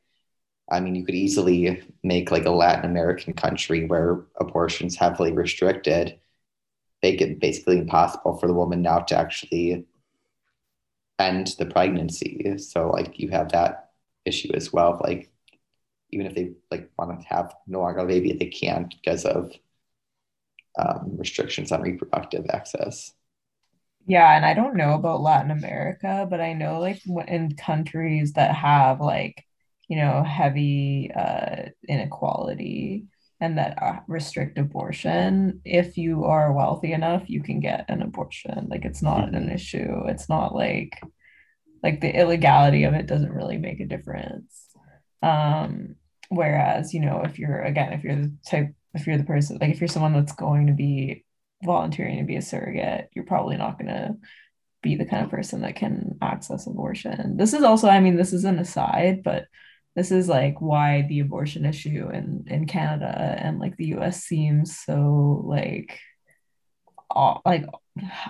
[0.72, 6.20] I mean, you could easily make like a Latin American country where abortion's heavily restricted,
[7.02, 9.86] make it basically impossible for the woman now to actually
[11.18, 12.58] end the pregnancy.
[12.60, 13.90] So like you have that
[14.26, 15.00] issue as well.
[15.04, 15.32] Like
[16.12, 19.52] even if they like want to have no longer a baby, they can't because of
[20.80, 23.14] um, restrictions on reproductive access.
[24.08, 28.56] Yeah, and I don't know about Latin America, but I know like in countries that
[28.56, 29.46] have like
[29.90, 33.08] you know, heavy uh, inequality
[33.42, 35.62] and that uh, restrict abortion.
[35.66, 38.68] If you are wealthy enough, you can get an abortion.
[38.70, 40.04] Like it's not an issue.
[40.08, 41.02] It's not like
[41.82, 44.68] like the illegality of it doesn't really make a difference.
[45.24, 45.96] Um,
[46.30, 49.72] whereas, you know, if you're again, if you're the type, if you're the person, like
[49.72, 51.26] if you're someone that's going to be
[51.64, 54.16] volunteering to be a surrogate, you're probably not going to
[54.82, 57.38] be the kind of person that can access abortion.
[57.38, 59.46] This is also, I mean, this is an aside, but
[59.96, 64.78] this is like why the abortion issue in in Canada and like the US seems
[64.78, 66.00] so like
[67.46, 67.66] like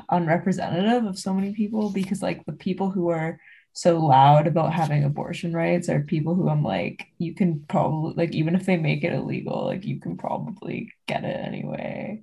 [0.10, 3.40] unrepresentative of so many people because like the people who are
[3.80, 8.34] so loud about having abortion rights are people who I'm like you can probably like
[8.34, 12.22] even if they make it illegal like you can probably get it anyway.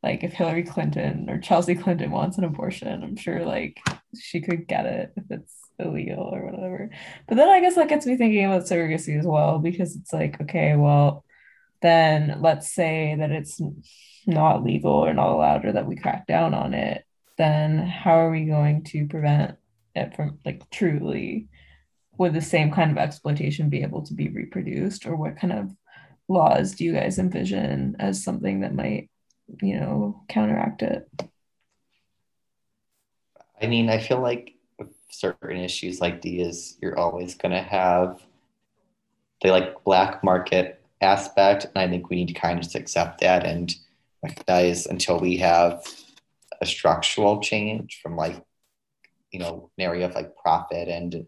[0.00, 3.80] Like if Hillary Clinton or Chelsea Clinton wants an abortion I'm sure like
[4.16, 6.90] she could get it if it's illegal or whatever.
[7.26, 10.40] But then I guess that gets me thinking about surrogacy as well because it's like
[10.42, 11.24] okay well
[11.80, 13.60] then let's say that it's
[14.24, 17.04] not legal or not allowed or that we crack down on it,
[17.38, 19.56] then how are we going to prevent
[19.94, 21.48] it from like truly
[22.18, 25.06] would the same kind of exploitation be able to be reproduced?
[25.06, 25.74] Or what kind of
[26.28, 29.10] laws do you guys envision as something that might
[29.60, 31.08] you know counteract it?
[33.60, 34.54] I mean i feel like
[35.10, 38.20] certain issues like these you're always going to have
[39.42, 43.20] the like black market aspect and i think we need to kind of just accept
[43.20, 43.76] that and
[44.22, 45.84] recognize until we have
[46.60, 48.42] a structural change from like
[49.32, 51.26] you know an area of like profit and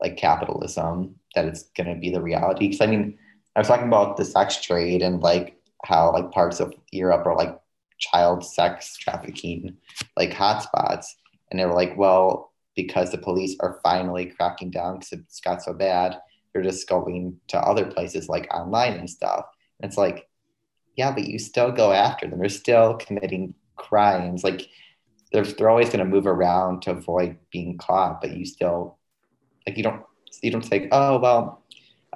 [0.00, 3.18] like capitalism that it's going to be the reality because i mean
[3.56, 7.36] i was talking about the sex trade and like how like parts of europe are
[7.36, 7.58] like
[7.98, 9.76] child sex trafficking
[10.16, 11.06] like hotspots
[11.50, 15.62] and they were like well because the police are finally cracking down because it's got
[15.62, 16.18] so bad
[16.52, 19.44] they're just going to other places like online and stuff
[19.80, 20.28] and it's like
[20.96, 22.38] yeah, but you still go after them.
[22.38, 24.44] They're still committing crimes.
[24.44, 24.68] Like
[25.32, 28.98] they're, they're always going to move around to avoid being caught, but you still,
[29.66, 30.02] like, you don't,
[30.42, 31.62] you don't say, oh, well,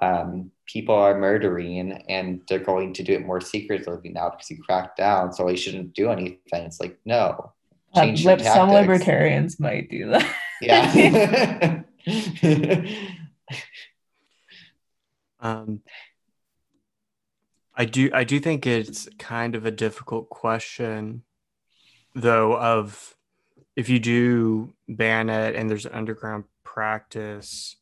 [0.03, 4.63] um, people are murdering and they're going to do it more secretly now because you
[4.63, 5.33] cracked down.
[5.33, 6.41] So we shouldn't do anything.
[6.53, 7.53] It's like, no.
[7.95, 10.37] Uh, some libertarians might do that.
[10.61, 11.83] yeah.
[15.41, 15.81] um,
[17.75, 21.23] I do I do think it's kind of a difficult question
[22.17, 23.15] though of
[23.77, 27.77] if you do ban it and there's an underground practice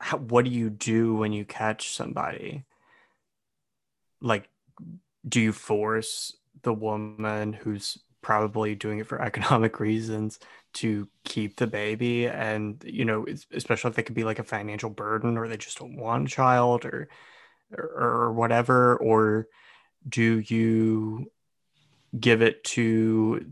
[0.00, 2.64] how, what do you do when you catch somebody?
[4.20, 4.48] Like
[5.28, 10.38] do you force the woman who's probably doing it for economic reasons
[10.74, 12.28] to keep the baby?
[12.28, 15.78] And you know especially if it could be like a financial burden or they just
[15.78, 17.08] don't want a child or
[17.76, 19.48] or whatever or
[20.08, 21.30] do you
[22.18, 23.44] give it to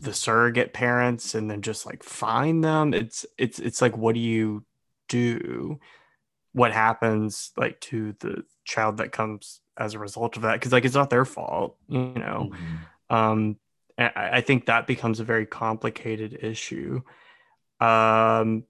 [0.00, 2.94] the surrogate parents and then just like find them?
[2.94, 4.64] It's it's it's like what do you
[5.08, 5.80] do?
[6.52, 10.54] What happens like to the child that comes as a result of that?
[10.54, 12.50] Because like it's not their fault you know?
[12.52, 13.14] Mm-hmm.
[13.14, 13.56] um
[13.96, 17.02] I, I think that becomes a very complicated issue.
[17.80, 18.64] Um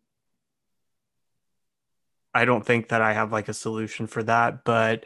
[2.34, 5.04] I don't think that I have like a solution for that, but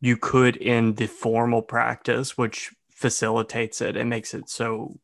[0.00, 4.98] you could in the formal practice, which facilitates it and makes it so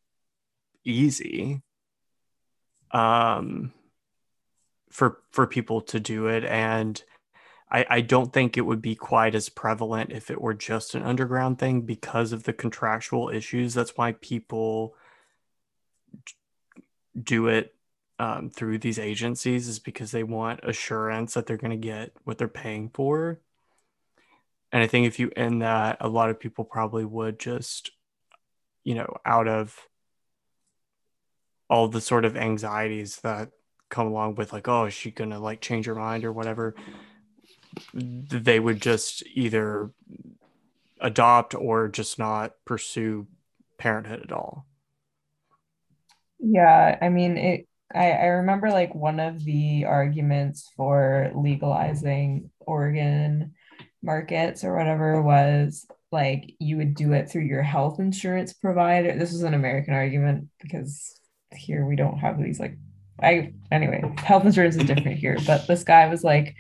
[0.85, 1.63] easy
[2.93, 3.73] um,
[4.91, 6.45] for for people to do it.
[6.45, 7.03] And
[7.71, 11.03] I, I don't think it would be quite as prevalent if it were just an
[11.03, 13.75] underground thing because of the contractual issues.
[13.75, 14.95] That's why people
[17.21, 17.75] do it
[18.19, 22.39] um, through these agencies is because they want assurance that they're going to get what
[22.39, 23.41] they're paying for.
[24.73, 27.91] And I think if you end that, a lot of people probably would just,
[28.85, 29.77] you know, out of
[31.71, 33.51] all the sort of anxieties that
[33.89, 36.75] come along with, like, oh, is she going to like change her mind or whatever?
[37.95, 39.91] They would just either
[41.01, 43.27] adopt or just not pursue
[43.79, 44.67] parenthood at all.
[46.41, 53.55] Yeah, I mean, it I, I remember like one of the arguments for legalizing organ
[54.03, 59.17] markets or whatever was like you would do it through your health insurance provider.
[59.17, 61.21] This was an American argument because
[61.55, 62.77] here we don't have these like
[63.21, 66.55] I anyway, health insurance is different here, but this guy was like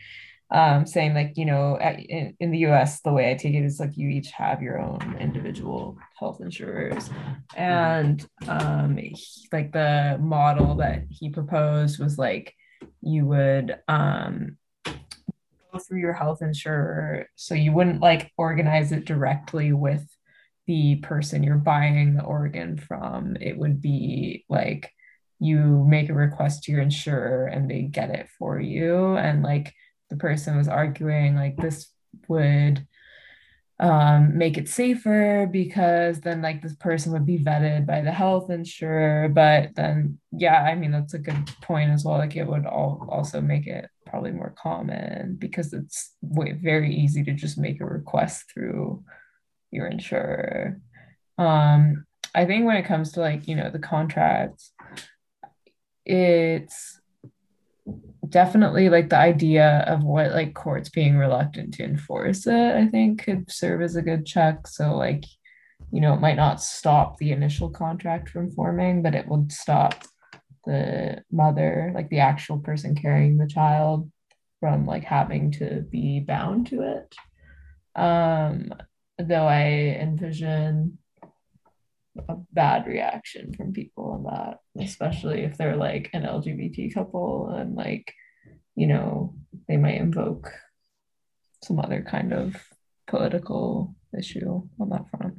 [0.51, 3.79] um, saying like you know in, in the us the way i take it is
[3.79, 7.11] like you each have your own individual health insurers
[7.55, 9.14] and um, he,
[9.53, 12.55] like the model that he proposed was like
[13.03, 14.57] you would um,
[15.77, 20.07] through your health insurer so you wouldn't like organize it directly with
[20.66, 24.91] the person you're buying the organ from it would be like
[25.41, 29.73] you make a request to your insurer and they get it for you and like
[30.11, 31.89] the person was arguing like this
[32.29, 32.87] would
[33.81, 38.51] um, make it safer because then like this person would be vetted by the health
[38.51, 39.29] insurer.
[39.29, 42.19] But then, yeah, I mean, that's a good point as well.
[42.19, 47.32] Like it would all also make it probably more common because it's very easy to
[47.32, 49.04] just make a request through
[49.70, 50.80] your insurer.
[51.36, 54.72] Um, I think when it comes to like, you know, the contracts,
[56.04, 57.00] it's
[58.28, 63.24] definitely like the idea of what like courts being reluctant to enforce it, I think
[63.24, 64.66] could serve as a good check.
[64.66, 65.24] So like,
[65.90, 70.04] you know, it might not stop the initial contract from forming, but it would stop
[70.69, 74.11] the mother, like the actual person carrying the child,
[74.61, 77.14] from like having to be bound to it.
[78.01, 78.73] Um,
[79.19, 80.99] though I envision
[82.29, 87.75] a bad reaction from people on that, especially if they're like an LGBT couple and
[87.75, 88.12] like,
[88.75, 89.35] you know,
[89.69, 90.53] they might invoke
[91.64, 92.57] some other kind of
[93.07, 95.39] political issue on that front.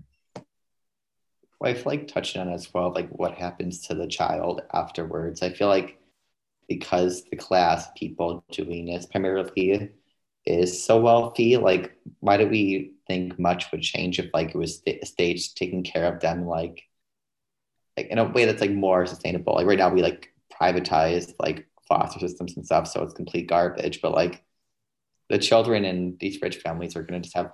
[1.64, 5.42] I feel like touched on as well, like what happens to the child afterwards.
[5.42, 6.00] I feel like
[6.70, 9.92] because the class people doing this primarily
[10.46, 14.80] is so wealthy, like why do we think much would change if like it was
[14.80, 16.84] st- states taking care of them like
[17.98, 19.56] like in a way that's like more sustainable.
[19.56, 24.02] Like right now we like privatize like foster systems and stuff, so it's complete garbage.
[24.02, 24.44] But like
[25.30, 27.52] the children in these rich families are gonna just have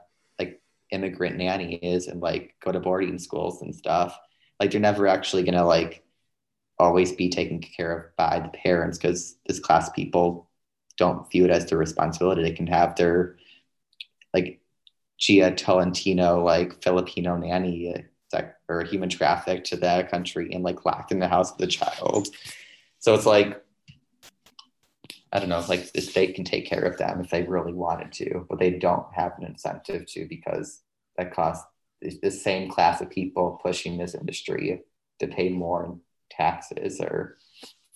[0.96, 4.18] immigrant nannies and like go to boarding schools and stuff.
[4.60, 6.04] Like they're never actually gonna like
[6.80, 10.50] always be taken care of by the parents because this class people
[10.98, 12.42] don't view it as their responsibility.
[12.42, 13.38] They can have their
[14.34, 14.60] like
[15.20, 17.94] Jia Tolentino, like Filipino nanny,
[18.34, 21.68] uh, or human trafficked to that country and like locked in the house with the
[21.68, 22.28] child.
[23.00, 23.64] So it's like,
[25.32, 28.12] I don't know, like the state can take care of them if they really wanted
[28.14, 30.82] to, but they don't have an incentive to because
[31.18, 31.66] that costs
[32.02, 34.82] the same class of people pushing this industry
[35.20, 36.00] to pay more in
[36.30, 37.38] taxes or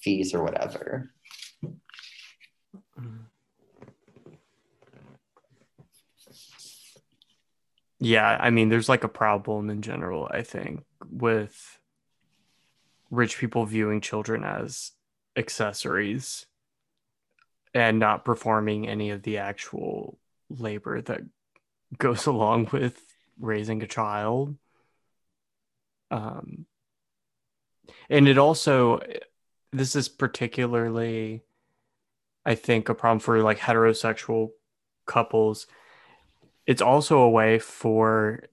[0.01, 1.11] fees or whatever.
[7.99, 11.80] Yeah, I mean, there's like a problem in general, I think, with
[13.11, 14.91] rich people viewing children as
[15.36, 16.45] accessories
[17.74, 20.17] and not performing any of the actual
[20.49, 21.22] labor that
[21.97, 23.09] goes along with
[23.40, 24.56] raising a child.
[26.12, 26.66] Um,
[28.10, 29.02] and it also,
[29.72, 31.42] this is particularly,
[32.46, 34.52] I think, a problem for like heterosexual
[35.06, 35.68] couples
[36.70, 38.44] it's also a way for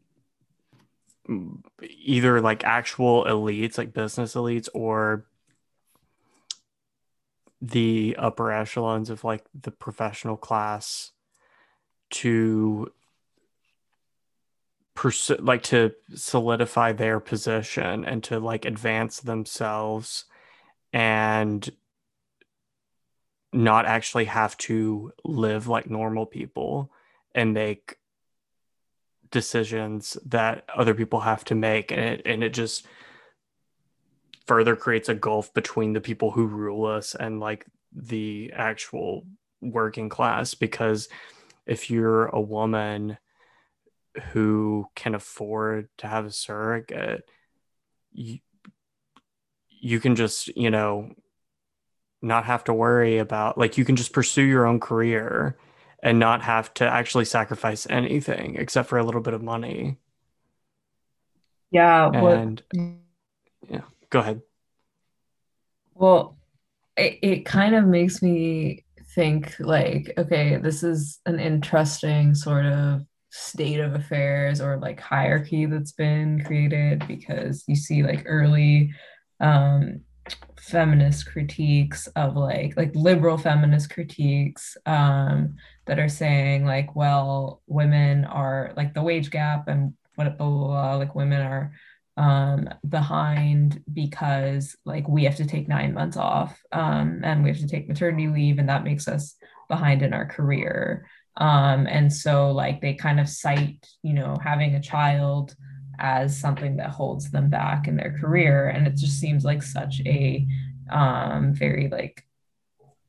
[1.82, 5.26] either like actual elites like business elites or
[7.60, 11.12] the upper echelons of like the professional class
[12.08, 12.90] to
[15.38, 20.24] like to solidify their position and to like advance themselves
[20.92, 21.70] and
[23.52, 26.90] not actually have to live like normal people
[27.34, 27.96] and make
[29.30, 31.90] decisions that other people have to make.
[31.90, 32.86] And it and it just
[34.46, 39.26] further creates a gulf between the people who rule us and like the actual
[39.60, 40.54] working class.
[40.54, 41.08] Because
[41.66, 43.18] if you're a woman
[44.32, 47.28] who can afford to have a surrogate
[48.12, 48.38] you,
[49.68, 51.10] you can just you know
[52.22, 55.56] not have to worry about like you can just pursue your own career
[56.02, 59.98] and not have to actually sacrifice anything except for a little bit of money.
[61.70, 62.10] Yeah.
[62.12, 62.84] And what,
[63.68, 64.42] yeah, go ahead.
[65.94, 66.36] Well,
[66.96, 73.04] it, it kind of makes me think like, okay, this is an interesting sort of
[73.36, 78.90] state of affairs or like hierarchy that's been created because you see like early
[79.40, 80.00] um
[80.58, 88.24] feminist critiques of like like liberal feminist critiques um that are saying like well women
[88.24, 91.72] are like the wage gap and what blah, blah, blah, like women are
[92.16, 97.58] um behind because like we have to take nine months off um and we have
[97.58, 99.36] to take maternity leave and that makes us
[99.68, 101.06] behind in our career
[101.38, 105.54] um and so like they kind of cite you know having a child
[105.98, 108.68] as something that holds them back in their career.
[108.68, 110.46] And it just seems like such a
[110.90, 112.24] um, very like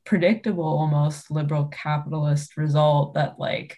[0.04, 3.76] predictable almost liberal capitalist result that like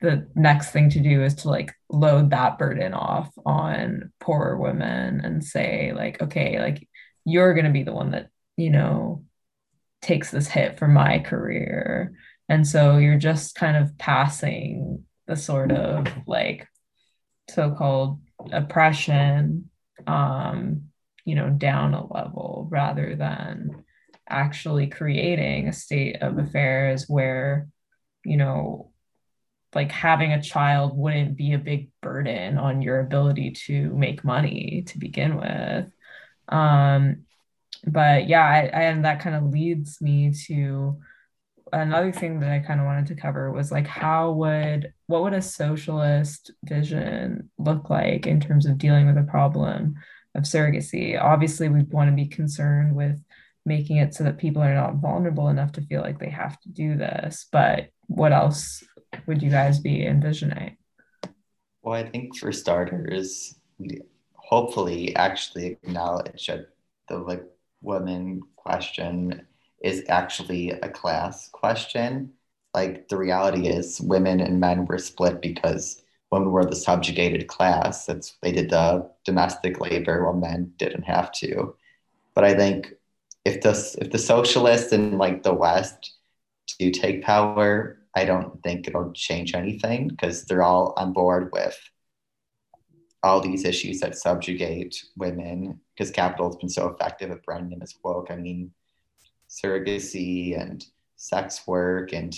[0.00, 5.20] the next thing to do is to like load that burden off on poorer women
[5.20, 6.86] and say like okay like
[7.24, 9.24] you're going to be the one that you know
[10.02, 12.12] takes this hit for my career
[12.48, 16.68] and so you're just kind of passing the sort of like
[17.50, 18.20] so-called
[18.52, 19.70] oppression
[20.06, 20.82] um
[21.24, 23.84] you know down a level rather than
[24.28, 27.68] actually creating a state of affairs where
[28.24, 28.90] you know
[29.74, 34.84] like having a child wouldn't be a big burden on your ability to make money
[34.86, 35.86] to begin with.
[36.48, 37.24] Um
[37.86, 40.98] but yeah I, I, and that kind of leads me to
[41.80, 45.32] another thing that i kind of wanted to cover was like how would what would
[45.34, 49.94] a socialist vision look like in terms of dealing with the problem
[50.34, 51.20] of surrogacy?
[51.20, 53.22] Obviously we want to be concerned with
[53.66, 56.68] making it so that people are not vulnerable enough to feel like they have to
[56.68, 58.82] do this but what else
[59.26, 60.76] would you guys be envisioning?
[61.82, 64.00] Well i think for starters we
[64.34, 66.68] hopefully actually acknowledge that
[67.08, 67.44] the like
[67.80, 69.46] woman question
[69.84, 72.32] is actually a class question.
[72.72, 78.06] Like the reality is, women and men were split because women were the subjugated class.
[78.06, 81.76] That's they did the domestic labor while men didn't have to.
[82.34, 82.94] But I think
[83.44, 86.14] if the if the socialists in like the West
[86.78, 91.78] do take power, I don't think it'll change anything because they're all on board with
[93.22, 97.82] all these issues that subjugate women because capital has been so effective at branding them
[97.82, 98.30] as woke.
[98.30, 98.70] I mean,
[99.54, 100.84] surrogacy and
[101.16, 102.34] sex work and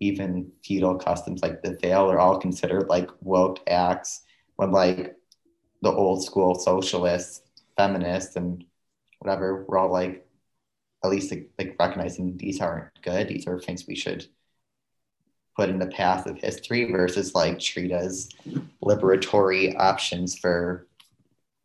[0.00, 4.22] even feudal customs like the veil are all considered like woke acts
[4.56, 5.16] when like
[5.82, 7.42] the old school socialists,
[7.76, 8.64] feminists, and
[9.18, 10.26] whatever were all like
[11.04, 13.28] at least like, like recognizing these aren't good.
[13.28, 14.26] These are things we should
[15.56, 18.30] put in the path of history versus like treat as
[18.82, 20.86] liberatory options for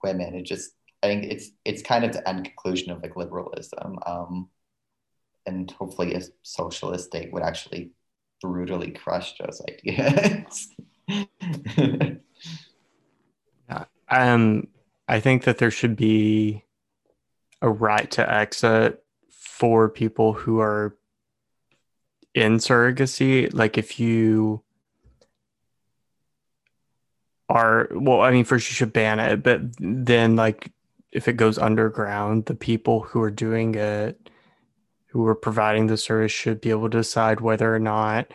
[0.03, 0.35] women.
[0.35, 0.71] It just
[1.03, 3.99] I think it's it's kind of the end conclusion of like liberalism.
[4.05, 4.49] Um,
[5.47, 7.91] and hopefully a socialist state would actually
[8.41, 10.69] brutally crush those ideas.
[13.69, 13.85] yeah.
[14.09, 14.67] Um
[15.07, 16.63] I think that there should be
[17.61, 20.95] a right to exit for people who are
[22.35, 24.61] in surrogacy like if you
[27.49, 30.71] are well i mean first you should ban it but then like
[31.11, 34.29] if it goes underground the people who are doing it
[35.07, 38.31] who are providing the service should be able to decide whether or not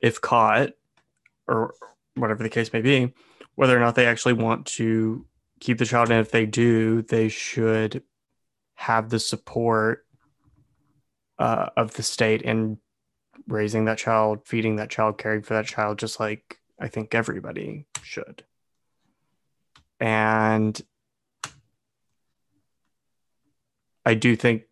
[0.00, 0.70] if caught
[1.46, 1.74] or
[2.14, 3.12] whatever the case may be
[3.54, 5.24] whether or not they actually want to
[5.60, 8.02] keep the child and if they do they should
[8.74, 10.06] have the support
[11.38, 12.78] uh, of the state in
[13.46, 17.86] raising that child, feeding that child, caring for that child, just like I think everybody
[18.02, 18.44] should.
[19.98, 20.80] And
[24.04, 24.64] I do think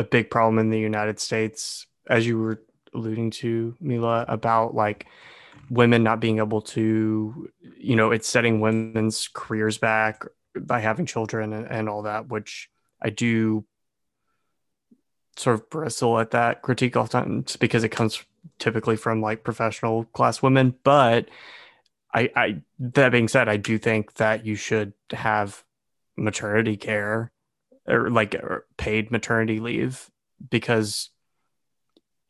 [0.00, 2.62] a big problem in the United States, as you were
[2.94, 5.06] alluding to, Mila, about like
[5.68, 10.24] women not being able to, you know, it's setting women's careers back
[10.58, 12.70] by having children and, and all that, which
[13.00, 13.64] I do
[15.36, 18.24] sort of bristle at that critique all the time because it comes
[18.58, 20.74] typically from like professional class women.
[20.82, 21.28] But
[22.14, 25.62] I, I that being said, I do think that you should have
[26.16, 27.32] maternity care
[27.90, 30.10] or like or paid maternity leave
[30.48, 31.10] because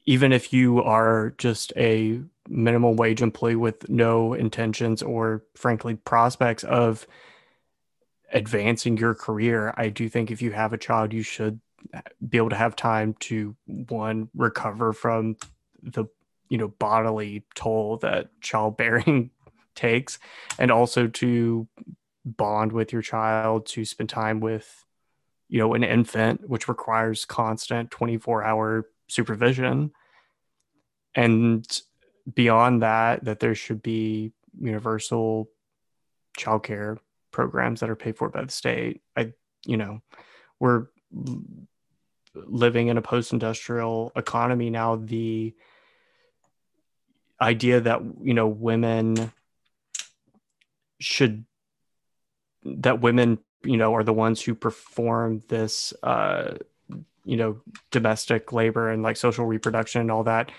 [0.06, 6.64] even if you are just a minimum wage employee with no intentions or frankly prospects
[6.64, 7.06] of
[8.32, 11.61] advancing your career, I do think if you have a child, you should
[12.26, 15.36] be able to have time to one recover from
[15.82, 16.06] the
[16.48, 19.30] you know bodily toll that childbearing
[19.74, 20.18] takes
[20.58, 21.66] and also to
[22.24, 24.84] bond with your child to spend time with
[25.51, 29.90] you know an infant which requires constant 24 hour supervision.
[31.14, 31.66] And
[32.32, 35.51] beyond that that there should be universal
[36.38, 36.98] childcare
[37.32, 39.03] programs that are paid for by the state.
[39.16, 39.32] I
[39.66, 40.01] you know
[40.61, 40.86] we're
[42.34, 44.96] living in a post-industrial economy now.
[44.96, 45.55] The
[47.40, 49.32] idea that you know women
[51.01, 51.44] should
[52.62, 56.54] that women you know are the ones who perform this uh
[57.24, 60.50] you know domestic labor and like social reproduction and all that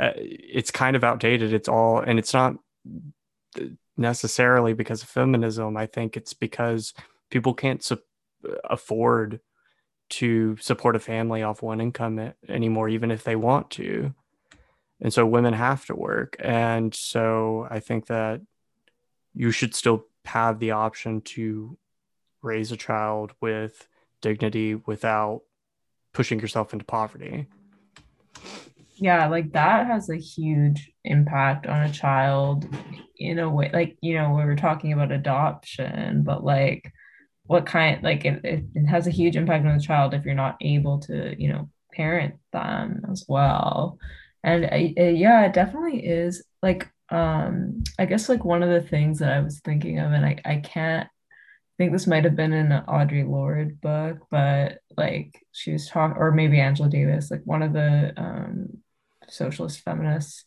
[0.00, 2.54] uh, it's kind of outdated it's all and it's not
[3.96, 6.94] necessarily because of feminism i think it's because
[7.30, 7.98] people can't su-
[8.64, 9.40] afford
[10.08, 14.14] to support a family off one income anymore, even if they want to.
[15.00, 16.36] And so women have to work.
[16.40, 18.40] And so I think that
[19.34, 21.76] you should still have the option to
[22.42, 23.88] raise a child with
[24.20, 25.42] dignity without
[26.12, 27.46] pushing yourself into poverty.
[28.96, 32.66] Yeah, like that has a huge impact on a child
[33.18, 36.92] in a way like you know we were talking about adoption but like
[37.44, 40.34] what kind like it, it, it has a huge impact on the child if you're
[40.34, 43.98] not able to you know parent them as well
[44.44, 48.86] and I, it, yeah it definitely is like um i guess like one of the
[48.86, 51.08] things that i was thinking of and i, I can't
[51.78, 56.32] think this might have been an Audre Lorde book, but like she was talking, or
[56.32, 58.78] maybe Angela Davis, like one of the um,
[59.28, 60.44] socialist feminists.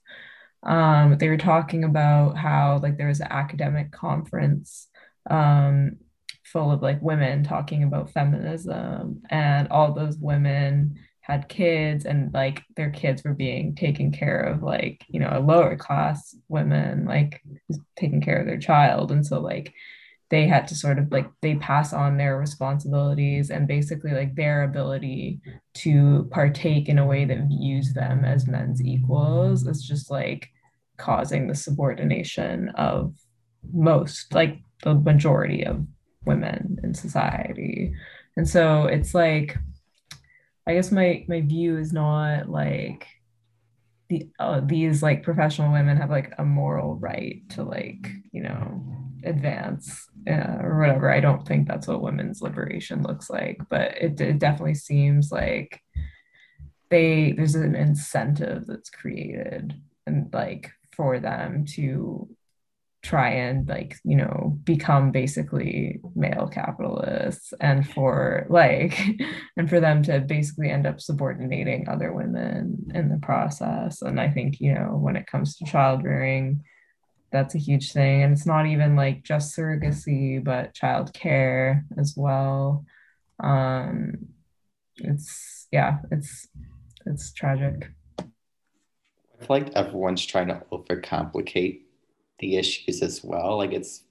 [0.63, 4.89] Um, they were talking about how like there was an academic conference
[5.29, 5.97] um,
[6.43, 12.63] full of like women talking about feminism, and all those women had kids and like
[12.75, 17.41] their kids were being taken care of like you know a lower class women like
[17.95, 19.71] taking care of their child and so like
[20.32, 24.63] they had to sort of like they pass on their responsibilities and basically like their
[24.63, 25.41] ability
[25.75, 30.49] to partake in a way that views them as men's equals is just like
[30.97, 33.13] causing the subordination of
[33.73, 35.86] most like the majority of
[36.25, 37.93] women in society.
[38.38, 39.57] And so it's like
[40.67, 43.07] i guess my my view is not like
[44.12, 48.84] the uh, these like professional women have like a moral right to like you know
[49.24, 51.09] advance uh, or whatever.
[51.09, 55.80] I don't think that's what women's liberation looks like, but it, it definitely seems like
[56.89, 62.28] they there's an incentive that's created and like for them to
[63.03, 68.99] try and like you know become basically male capitalists and for like
[69.57, 74.01] and for them to basically end up subordinating other women in the process.
[74.01, 76.63] And i think you know when it comes to child rearing
[77.31, 78.23] that's a huge thing.
[78.23, 82.85] And it's not even like just surrogacy but childcare as well.
[83.41, 84.27] Um
[84.97, 86.47] it's yeah it's
[87.05, 87.89] it's tragic.
[88.19, 88.25] I
[89.45, 91.81] feel like everyone's trying to overcomplicate
[92.41, 94.03] the issues as well like it's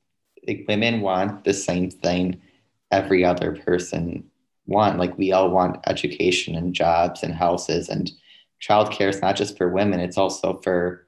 [0.46, 2.40] like women want the same thing
[2.90, 4.24] every other person
[4.66, 8.10] want like we all want education and jobs and houses and
[8.60, 11.06] childcare is not just for women it's also for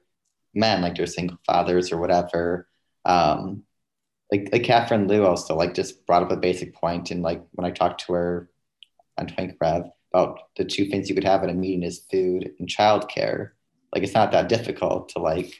[0.53, 2.67] men, like they're single fathers or whatever.
[3.05, 3.63] Um,
[4.31, 7.65] like like Catherine Liu also like just brought up a basic point, and like when
[7.65, 8.49] I talked to her
[9.17, 12.51] on Twink Rev about the two things you could have at a meeting is food
[12.59, 13.51] and childcare.
[13.93, 15.59] Like it's not that difficult to like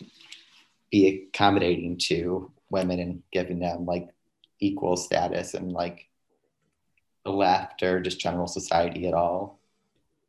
[0.93, 4.09] be accommodating to women and giving them like
[4.59, 6.07] equal status and like
[7.25, 9.59] left or just general society at all.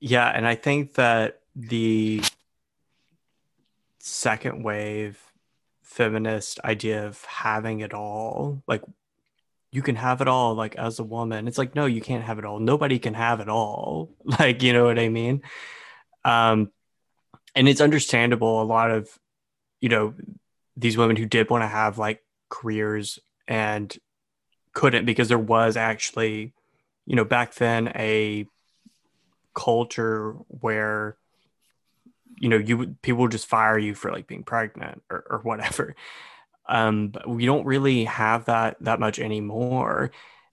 [0.01, 2.23] Yeah, and I think that the
[3.99, 5.21] second wave
[5.83, 8.83] feminist idea of having it all like
[9.71, 11.47] you can have it all like as a woman.
[11.47, 12.59] It's like no you can't have it all.
[12.59, 14.15] Nobody can have it all.
[14.25, 15.43] Like you know what i mean?
[16.25, 16.73] Um
[17.55, 19.11] and it's understandable a lot of
[19.81, 20.15] you know
[20.77, 23.97] these women who did want to have like careers and
[24.72, 26.53] couldn't because there was actually
[27.07, 28.47] you know back then a
[29.55, 31.16] culture where
[32.37, 35.95] you know you people would just fire you for like being pregnant or, or whatever.
[36.68, 40.11] Um we don't really have that that much anymore.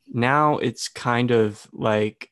[0.08, 2.32] Now it's kind of like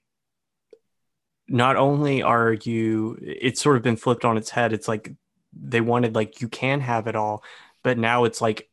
[1.48, 4.74] not only are you it's sort of been flipped on its head.
[4.74, 5.12] It's like
[5.54, 7.44] they wanted like you can have it all
[7.84, 8.70] but now it's like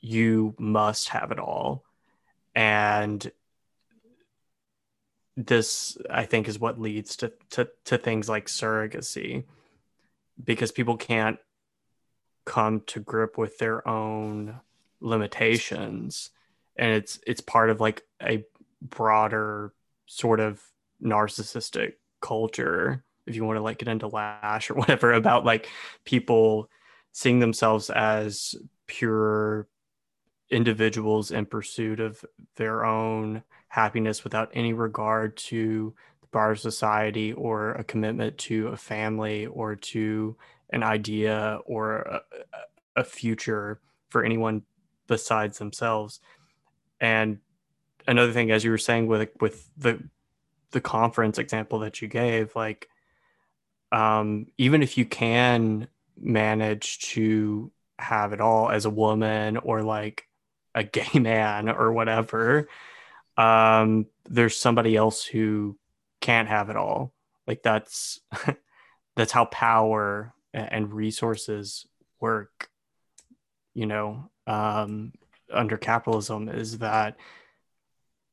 [0.00, 1.84] you must have it all.
[2.54, 3.30] And
[5.36, 9.44] this I think is what leads to, to to things like surrogacy
[10.42, 11.38] because people can't
[12.44, 14.60] come to grip with their own
[15.00, 16.30] limitations.
[16.76, 18.44] And it's it's part of like a
[18.82, 19.72] broader
[20.06, 20.62] sort of
[21.02, 25.68] narcissistic culture if you want to like get into Lasch or whatever about like
[26.04, 26.68] people
[27.12, 28.54] seeing themselves as
[28.86, 29.68] pure
[30.50, 32.24] individuals in pursuit of
[32.56, 38.76] their own happiness without any regard to the broader society or a commitment to a
[38.76, 40.36] family or to
[40.70, 42.20] an idea or a,
[42.96, 44.62] a future for anyone
[45.06, 46.20] besides themselves.
[47.00, 47.38] And
[48.06, 50.02] another thing, as you were saying with with the
[50.72, 52.88] the conference example that you gave, like
[53.92, 55.88] um, even if you can
[56.20, 60.26] manage to have it all as a woman or like
[60.74, 62.68] a gay man or whatever,
[63.36, 65.76] um, there's somebody else who
[66.20, 67.12] can't have it all.
[67.46, 68.20] Like that's
[69.16, 71.86] that's how power and resources
[72.20, 72.68] work.
[73.74, 75.12] You know, um,
[75.52, 77.16] under capitalism is that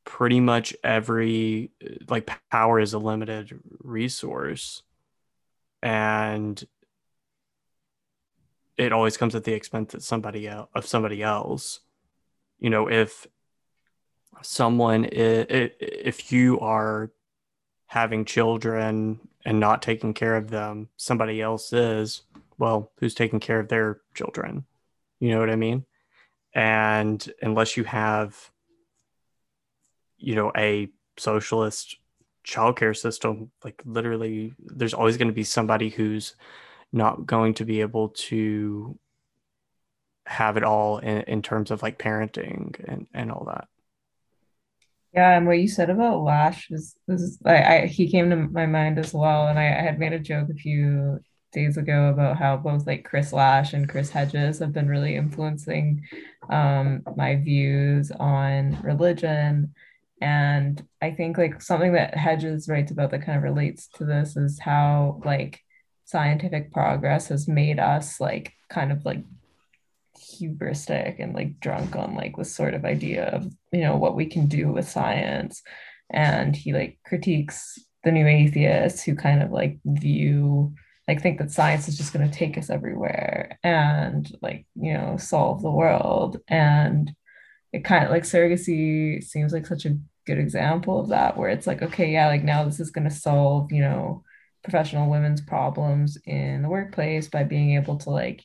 [0.03, 1.71] pretty much every
[2.09, 4.83] like power is a limited resource
[5.81, 6.63] and
[8.77, 11.81] it always comes at the expense of somebody else of somebody else.
[12.59, 13.27] You know if
[14.41, 17.11] someone if you are
[17.87, 22.21] having children and not taking care of them somebody else is
[22.59, 24.65] well who's taking care of their children?
[25.19, 25.85] You know what i mean?
[26.53, 28.51] And unless you have
[30.17, 31.97] you know a socialist
[32.45, 36.35] childcare system like literally there's always going to be somebody who's
[36.91, 38.97] not going to be able to
[40.25, 43.67] have it all in, in terms of like parenting and, and all that.
[45.13, 48.35] Yeah, and what you said about Lasch is this is I, I he came to
[48.35, 51.19] my mind as well, and I, I had made a joke a few
[51.53, 56.03] days ago about how both like Chris Lasch and Chris Hedges have been really influencing
[56.49, 59.73] um, my views on religion.
[60.21, 64.35] And I think like something that Hedges writes about that kind of relates to this
[64.35, 65.63] is how like
[66.07, 69.23] scientific progress has made us like kind of like
[70.17, 74.25] hubristic and like drunk on like this sort of idea of you know what we
[74.25, 75.61] can do with science.
[76.09, 80.73] And he like critiques the new atheists who kind of like view
[81.09, 85.17] like think that science is just going to take us everywhere and like you know
[85.17, 86.39] solve the world.
[86.47, 87.13] And
[87.73, 91.67] it kind of like surrogacy seems like such a good example of that where it's
[91.67, 94.23] like okay yeah like now this is going to solve you know
[94.63, 98.43] professional women's problems in the workplace by being able to like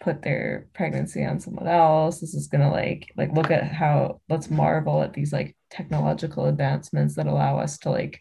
[0.00, 2.20] put their pregnancy on someone else.
[2.20, 6.46] This is going to like like look at how let's marvel at these like technological
[6.46, 8.20] advancements that allow us to like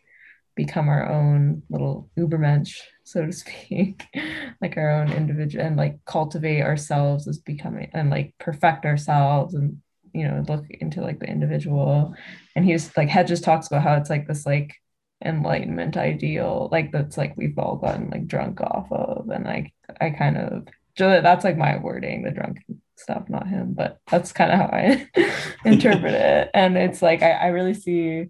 [0.56, 4.04] become our own little ubermensch so to speak.
[4.62, 9.78] Like our own individual and like cultivate ourselves as becoming and like perfect ourselves and
[10.14, 12.14] you know look into like the individual.
[12.58, 14.76] And he's like hedges talks about how it's like this like
[15.24, 20.10] enlightenment ideal like that's like we've all gotten like drunk off of and like i
[20.10, 20.68] kind of
[20.98, 22.60] that's like my wording the drunk
[22.96, 25.08] stuff not him but that's kind of how i
[25.66, 26.50] interpret it.
[26.54, 28.28] And it's like I, I really see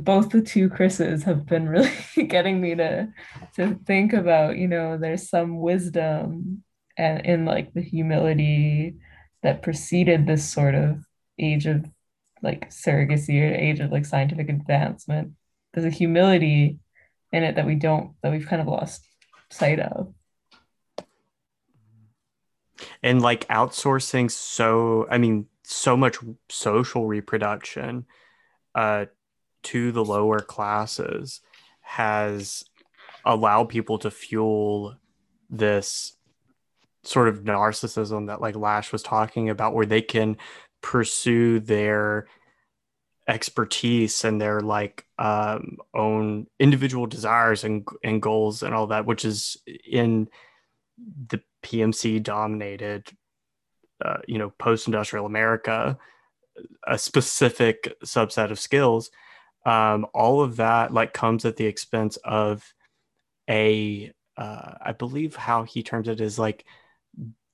[0.00, 1.90] both the two chris's have been really
[2.26, 3.08] getting me to
[3.54, 6.64] to think about you know there's some wisdom
[6.96, 8.96] and in like the humility
[9.42, 11.04] that preceded this sort of
[11.38, 11.84] age of
[12.42, 15.32] like surrogacy or age of like scientific advancement
[15.76, 16.78] there's a humility
[17.32, 19.06] in it that we don't that we've kind of lost
[19.50, 20.12] sight of.
[23.02, 26.16] And like outsourcing so i mean so much
[26.48, 28.06] social reproduction
[28.74, 29.06] uh
[29.62, 31.40] to the lower classes
[31.80, 32.64] has
[33.24, 34.96] allowed people to fuel
[35.50, 36.16] this
[37.02, 40.36] sort of narcissism that like Lasch was talking about where they can
[40.82, 42.26] pursue their
[43.28, 49.24] expertise and their like um, own individual desires and, and goals and all that, which
[49.24, 50.28] is in
[51.28, 53.08] the PMC dominated,
[54.04, 55.98] uh, you know, post industrial America,
[56.86, 59.10] a specific subset of skills.
[59.64, 62.72] Um, all of that like comes at the expense of
[63.50, 66.64] a, uh, I believe how he terms it is like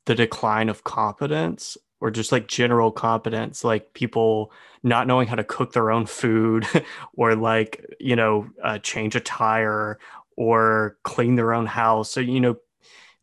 [0.04, 4.50] the decline of competence or just like general competence, like people
[4.82, 6.66] not knowing how to cook their own food
[7.14, 10.00] or like, you know, uh, change a tire
[10.36, 12.10] or clean their own house.
[12.10, 12.56] So, you know,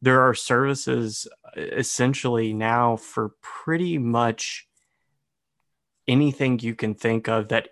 [0.02, 4.66] there are services uh, essentially now for pretty much
[6.08, 7.68] anything you can think of that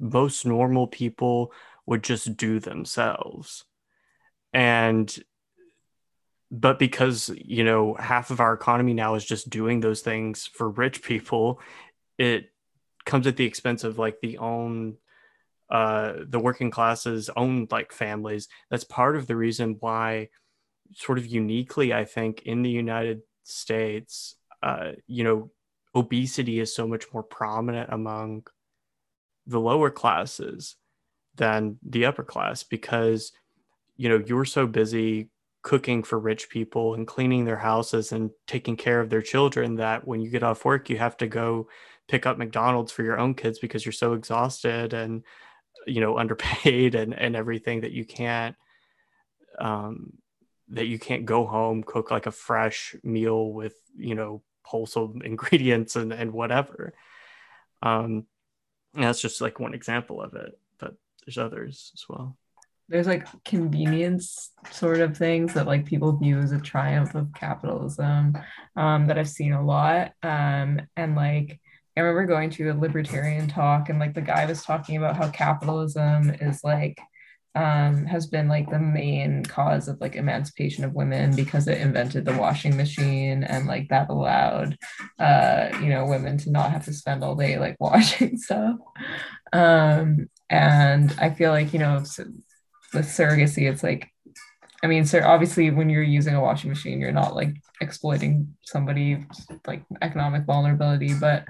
[0.00, 1.52] most normal people
[1.84, 3.64] would just do themselves.
[4.54, 5.14] And
[6.50, 10.70] but because you know half of our economy now is just doing those things for
[10.70, 11.60] rich people
[12.18, 12.50] it
[13.04, 14.96] comes at the expense of like the own
[15.70, 18.48] uh the working classes own like families.
[18.70, 20.28] That's part of the reason why
[20.94, 25.50] sort of uniquely i think in the united states uh you know
[25.94, 28.46] obesity is so much more prominent among
[29.46, 30.76] the lower classes
[31.34, 33.32] than the upper class because
[33.96, 35.28] you know you're so busy
[35.66, 40.06] cooking for rich people and cleaning their houses and taking care of their children that
[40.06, 41.66] when you get off work you have to go
[42.06, 45.24] pick up McDonald's for your own kids because you're so exhausted and
[45.84, 48.54] you know underpaid and and everything that you can't
[49.58, 50.12] um
[50.68, 55.96] that you can't go home cook like a fresh meal with you know wholesome ingredients
[55.96, 56.94] and and whatever.
[57.82, 58.26] Um
[58.94, 60.94] and that's just like one example of it but
[61.24, 62.36] there's others as well
[62.88, 68.38] there's like convenience sort of things that like people view as a triumph of capitalism
[68.76, 70.12] um, that I've seen a lot.
[70.22, 71.60] Um, and like
[71.96, 75.30] I remember going to a libertarian talk and like the guy was talking about how
[75.30, 76.98] capitalism is like
[77.56, 82.26] um, has been like the main cause of like emancipation of women because it invented
[82.26, 84.76] the washing machine and like that allowed
[85.18, 88.76] uh, you know women to not have to spend all day like washing stuff
[89.54, 92.04] um, and i feel like you know
[92.94, 94.08] with surrogacy it's like
[94.82, 99.24] i mean so obviously when you're using a washing machine you're not like exploiting somebody
[99.66, 101.44] like economic vulnerability but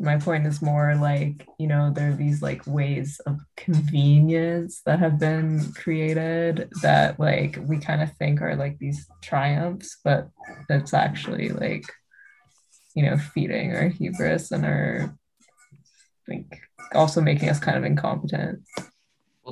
[0.00, 4.98] my point is more like you know there are these like ways of convenience that
[4.98, 10.28] have been created that like we kind of think are like these triumphs but
[10.68, 11.84] it's actually like
[12.94, 15.16] you know feeding our hubris and our
[16.28, 16.60] like
[16.94, 18.60] also making us kind of incompetent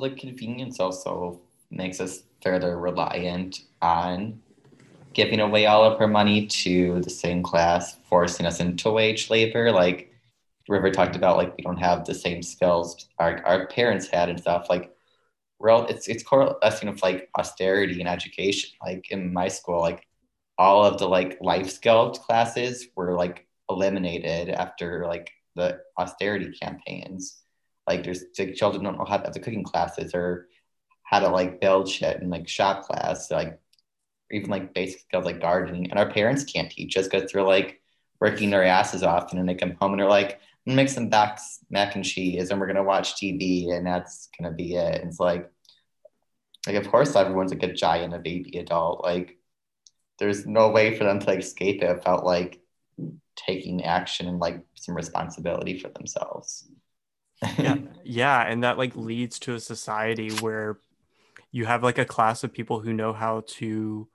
[0.00, 1.40] the convenience also
[1.70, 4.40] makes us further reliant on
[5.12, 9.72] giving away all of our money to the same class forcing us into wage labor.
[9.72, 10.12] Like
[10.68, 14.38] River talked about like we don't have the same skills our, our parents had and
[14.38, 14.66] stuff.
[14.68, 14.92] Like
[15.58, 18.70] well it's it's correlating with like austerity and education.
[18.82, 20.06] Like in my school like
[20.58, 27.42] all of the like life skills classes were like eliminated after like the austerity campaigns
[27.86, 30.48] like there's like children don't know how to have the cooking classes or
[31.02, 33.60] how to like build shit and like shop class like
[34.30, 37.80] even like basic skills like gardening and our parents can't teach us because they're like
[38.20, 40.88] working their asses off and then they come home and they're like I'm gonna make
[40.88, 41.38] some back
[41.70, 45.00] mac and cheese and we're gonna watch TV and that's gonna be it.
[45.00, 45.48] And it's like
[46.66, 49.04] like of course everyone's like a giant a baby adult.
[49.04, 49.38] Like
[50.18, 52.60] there's no way for them to like escape it without like
[53.36, 56.68] taking action and like some responsibility for themselves.
[57.58, 60.78] Yeah, yeah, and that like leads to a society where
[61.50, 64.08] you have like a class of people who know how to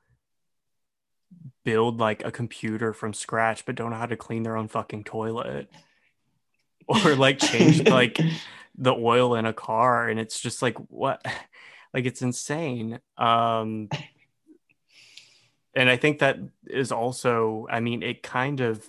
[1.64, 5.04] build like a computer from scratch but don't know how to clean their own fucking
[5.04, 5.70] toilet.
[6.88, 8.20] Or like change like
[8.78, 11.26] the oil in a car and it's just like what?
[11.94, 13.00] Like it's insane.
[13.18, 13.88] Um
[15.74, 18.86] and i think that is also i mean it kind of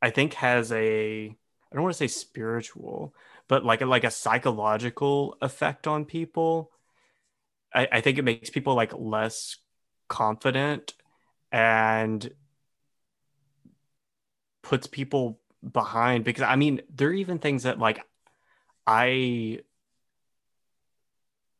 [0.00, 1.34] i think has a
[1.72, 3.14] i don't want to say spiritual
[3.48, 6.70] but like a, like a psychological effect on people.
[7.74, 9.58] I, I think it makes people like less
[10.08, 10.94] confident
[11.50, 12.32] and
[14.62, 15.38] puts people
[15.70, 18.02] behind because I mean, there are even things that like
[18.86, 19.60] I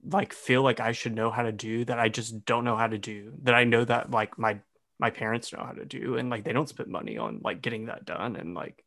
[0.02, 2.86] like feel like I should know how to do that I just don't know how
[2.86, 4.60] to do that I know that like my
[4.98, 7.86] my parents know how to do and like they don't spend money on like getting
[7.86, 8.82] that done and like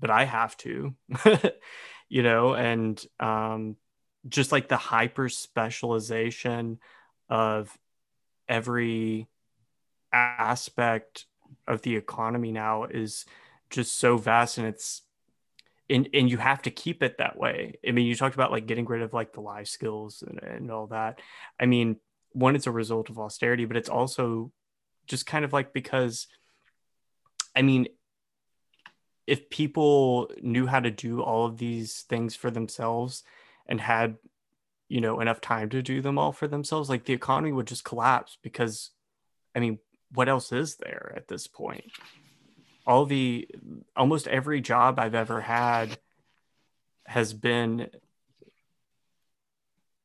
[0.00, 0.94] but I have to
[2.08, 3.76] you know and um
[4.28, 6.78] just like the hyper specialization
[7.28, 7.76] of
[8.48, 9.28] every
[10.12, 11.26] aspect
[11.66, 13.24] of the economy now is
[13.70, 15.02] just so vast and it's
[15.88, 17.78] and, and you have to keep it that way.
[17.86, 20.70] I mean, you talked about like getting rid of like the life skills and, and
[20.70, 21.20] all that.
[21.58, 21.96] I mean,
[22.32, 24.52] one, it's a result of austerity, but it's also
[25.08, 26.28] just kind of like because,
[27.56, 27.88] I mean,
[29.26, 33.22] if people knew how to do all of these things for themselves
[33.66, 34.16] and had,
[34.88, 37.84] you know, enough time to do them all for themselves, like the economy would just
[37.84, 38.90] collapse because,
[39.54, 39.78] I mean,
[40.12, 41.84] what else is there at this point?
[42.86, 43.46] all the
[43.96, 45.98] almost every job I've ever had
[47.06, 47.88] has been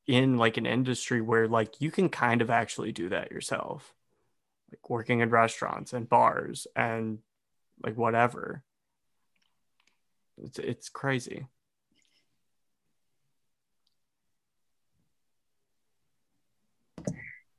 [0.05, 3.95] in like an industry where like you can kind of actually do that yourself
[4.71, 7.19] like working in restaurants and bars and
[7.83, 8.63] like whatever
[10.43, 11.47] it's it's crazy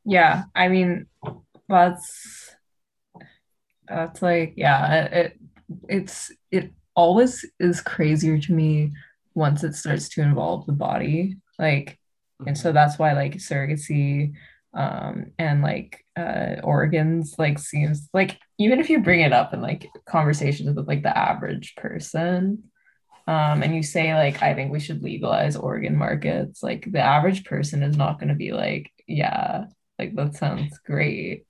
[0.05, 1.07] yeah i mean
[1.69, 2.55] that's
[3.89, 5.39] that's like yeah it
[5.89, 8.93] it's it always is crazier to me
[9.35, 11.99] once it starts to involve the body like
[12.47, 12.75] and so mm-hmm.
[12.75, 14.33] that's why like surrogacy
[14.77, 19.61] um and like uh organs like seems like even if you bring it up in
[19.61, 22.63] like conversations with like the average person
[23.27, 27.45] um and you say like i think we should legalize organ markets like the average
[27.45, 29.65] person is not going to be like yeah
[29.99, 31.47] like that sounds great.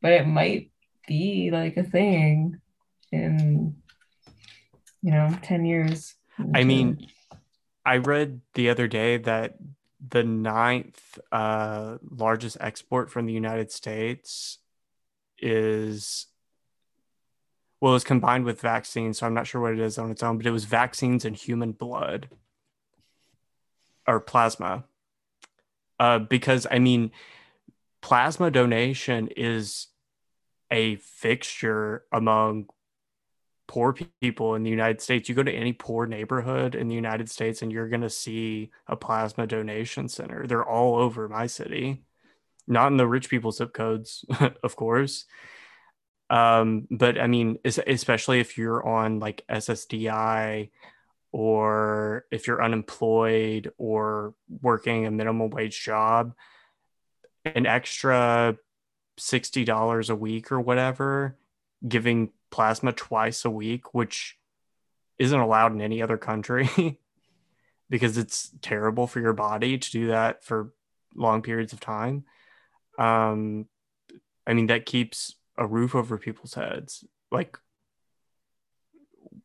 [0.00, 0.70] But it might
[1.06, 2.60] be like a thing
[3.10, 3.76] in
[5.02, 6.14] you know 10 years.
[6.54, 7.06] I mean
[7.84, 9.56] i read the other day that
[10.10, 14.58] the ninth uh, largest export from the united states
[15.38, 16.26] is
[17.80, 20.36] well it's combined with vaccines so i'm not sure what it is on its own
[20.36, 22.28] but it was vaccines and human blood
[24.06, 24.84] or plasma.
[26.00, 27.10] Uh, because i mean
[28.00, 29.88] plasma donation is
[30.70, 32.66] a fixture among
[33.66, 35.28] poor people in the United States.
[35.28, 38.70] You go to any poor neighborhood in the United States and you're going to see
[38.86, 40.46] a plasma donation center.
[40.46, 42.04] They're all over my city.
[42.66, 44.24] Not in the rich people zip codes,
[44.62, 45.24] of course.
[46.30, 50.70] Um, but I mean, especially if you're on like SSDI
[51.30, 56.34] or if you're unemployed or working a minimum wage job,
[57.44, 58.56] an extra
[59.18, 61.36] $60 a week or whatever,
[61.86, 64.38] giving plasma twice a week, which
[65.18, 66.98] isn't allowed in any other country
[67.90, 70.72] because it's terrible for your body to do that for
[71.14, 72.24] long periods of time.
[72.98, 73.66] Um,
[74.46, 77.04] I mean, that keeps a roof over people's heads.
[77.30, 77.58] Like,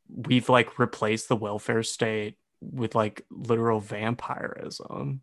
[0.09, 5.21] we've like replaced the welfare state with like literal vampirism.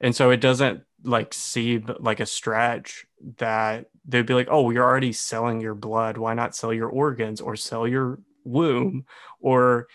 [0.00, 3.06] And so it doesn't like see like a stretch
[3.38, 6.16] that they'd be like, oh, you're already selling your blood.
[6.16, 9.06] Why not sell your organs or sell your womb
[9.40, 9.88] or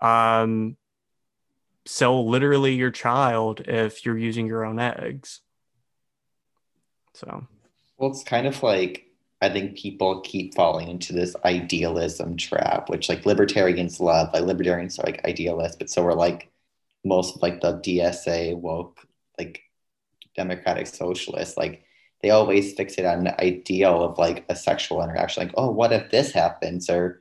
[0.00, 0.76] um,
[1.84, 5.40] sell literally your child if you're using your own eggs?
[7.14, 7.46] So,
[7.96, 9.06] well, it's kind of like
[9.40, 14.30] I think people keep falling into this idealism trap, which like libertarians love.
[14.32, 16.50] Like libertarians are like idealists, but so we're like
[17.04, 18.98] most of like the DSA woke
[19.38, 19.62] like
[20.36, 21.56] democratic socialists.
[21.56, 21.84] Like
[22.22, 25.44] they always fix it on the ideal of like a sexual interaction.
[25.44, 26.88] Like, oh, what if this happens?
[26.88, 27.20] Or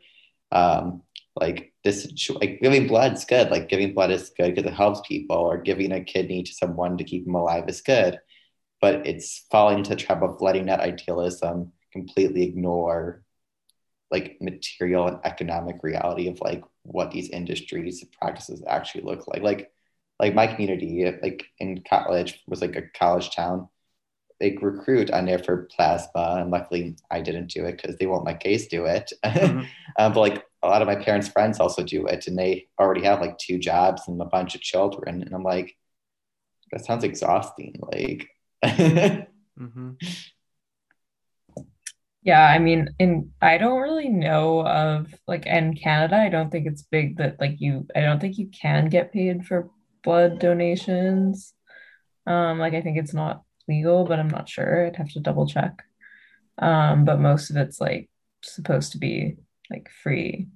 [0.52, 1.02] um,
[1.40, 3.52] like this, like giving blood is good.
[3.52, 6.98] Like giving blood is good because it helps people, or giving a kidney to someone
[6.98, 8.20] to keep them alive is good.
[8.82, 13.24] But it's falling into the trap of letting that idealism completely ignore
[14.12, 19.42] like material and economic reality of like what these industries practices actually look like.
[19.42, 19.72] Like
[20.20, 23.70] like my community, like in college was like a college town
[24.42, 28.26] like recruit on there for plasma and luckily i didn't do it because they won't
[28.26, 29.62] let gays do it mm-hmm.
[29.98, 33.04] um, but like a lot of my parents friends also do it and they already
[33.04, 35.76] have like two jobs and a bunch of children and i'm like
[36.72, 38.28] that sounds exhausting like
[38.64, 39.92] mm-hmm.
[42.24, 46.68] yeah i mean and i don't really know of like in canada i don't think
[46.68, 49.70] it's big that like you i don't think you can get paid for
[50.06, 51.54] blood donations
[52.26, 54.86] um like i think it's not legal, but I'm not sure.
[54.86, 55.84] I'd have to double check.
[56.58, 58.10] Um, but most of it's like
[58.44, 59.38] supposed to be
[59.70, 60.48] like free.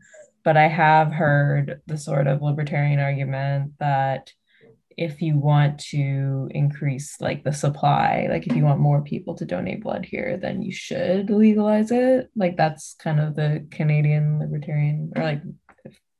[0.44, 4.32] But I have heard the sort of libertarian argument that
[4.98, 9.46] if you want to increase like the supply, like if you want more people to
[9.46, 12.30] donate blood here, then you should legalize it.
[12.36, 15.42] Like that's kind of the Canadian libertarian, or like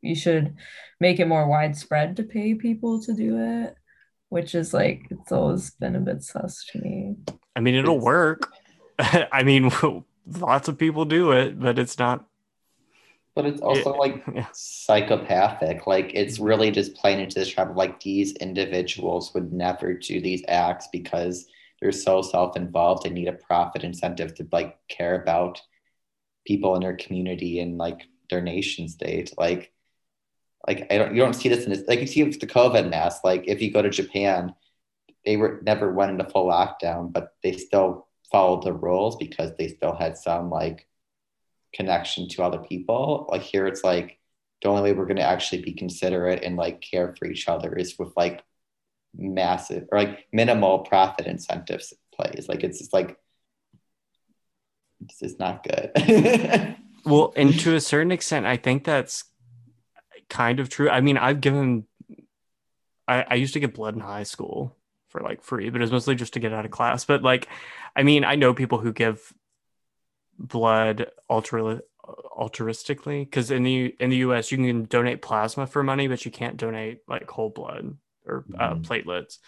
[0.02, 0.56] you should
[1.00, 3.76] make it more widespread to pay people to do it
[4.30, 7.16] which is like it's always been a bit sus to me.
[7.56, 8.06] I mean, it'll it's...
[8.06, 8.54] work.
[9.00, 9.72] I mean,
[10.40, 12.26] lots of people do it, but it's not.
[13.36, 14.48] But it's also it, like yeah.
[14.54, 15.88] psychopathic.
[15.88, 16.46] Like it's mm-hmm.
[16.46, 20.88] really just playing into this trap of like these individuals would never do these acts
[20.92, 21.48] because
[21.82, 25.62] they're so self-involved they need a profit incentive to like care about
[26.46, 29.34] people in their community and like their nation state.
[29.38, 29.72] Like
[30.68, 32.90] like I don't you don't see this in this like you see with the COVID
[32.90, 33.24] mask.
[33.24, 34.54] Like if you go to Japan,
[35.26, 39.68] they were never went into full lockdown, but they still followed the rules because they
[39.68, 40.88] still had some like
[41.74, 43.28] connection to other people.
[43.30, 44.20] Like here, it's like
[44.62, 47.74] the only way we're going to actually be considerate and like care for each other
[47.74, 48.44] is with like
[49.16, 52.48] massive or like minimal profit incentives plays.
[52.48, 53.18] Like it's just like
[55.00, 56.76] this is not good.
[57.06, 59.24] well, and to a certain extent, I think that's
[60.30, 60.90] kind of true.
[60.90, 61.86] I mean, I've given,
[63.08, 64.76] I, I used to get blood in high school
[65.10, 67.06] for like free, but it was mostly just to get out of class.
[67.06, 67.48] But like,
[67.96, 69.34] I mean, I know people who give
[70.38, 71.82] blood alter
[72.38, 76.32] altruistically because in the in the US you can donate plasma for money, but you
[76.32, 78.82] can't donate like whole blood or uh, mm-hmm.
[78.82, 79.40] platelets.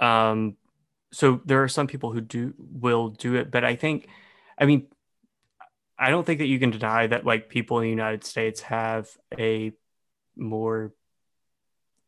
[0.00, 0.56] Um,
[1.12, 4.08] so there are some people who do will do it, but I think,
[4.58, 4.86] I mean,
[6.00, 9.10] I don't think that you can deny that like people in the United States have
[9.38, 9.72] a
[10.34, 10.94] more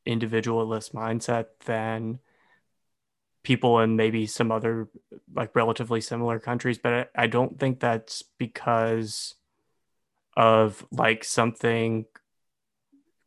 [0.07, 2.19] individualist mindset than
[3.43, 4.89] people in maybe some other
[5.35, 9.35] like relatively similar countries but I, I don't think that's because
[10.37, 12.07] of like something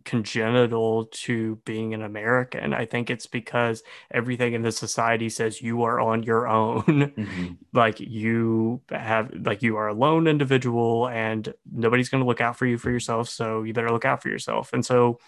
[0.05, 2.73] congenital to being an American.
[2.73, 7.13] I think it's because everything in the society says you are on your own.
[7.25, 7.53] Mm-hmm.
[7.73, 12.57] like you have like you are a lone individual and nobody's going to look out
[12.57, 14.71] for you for yourself, so you better look out for yourself.
[14.73, 15.19] And so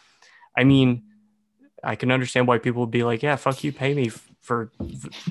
[0.55, 1.03] I mean,
[1.84, 4.71] I can understand why people would be like, "Yeah, fuck you, pay me f- for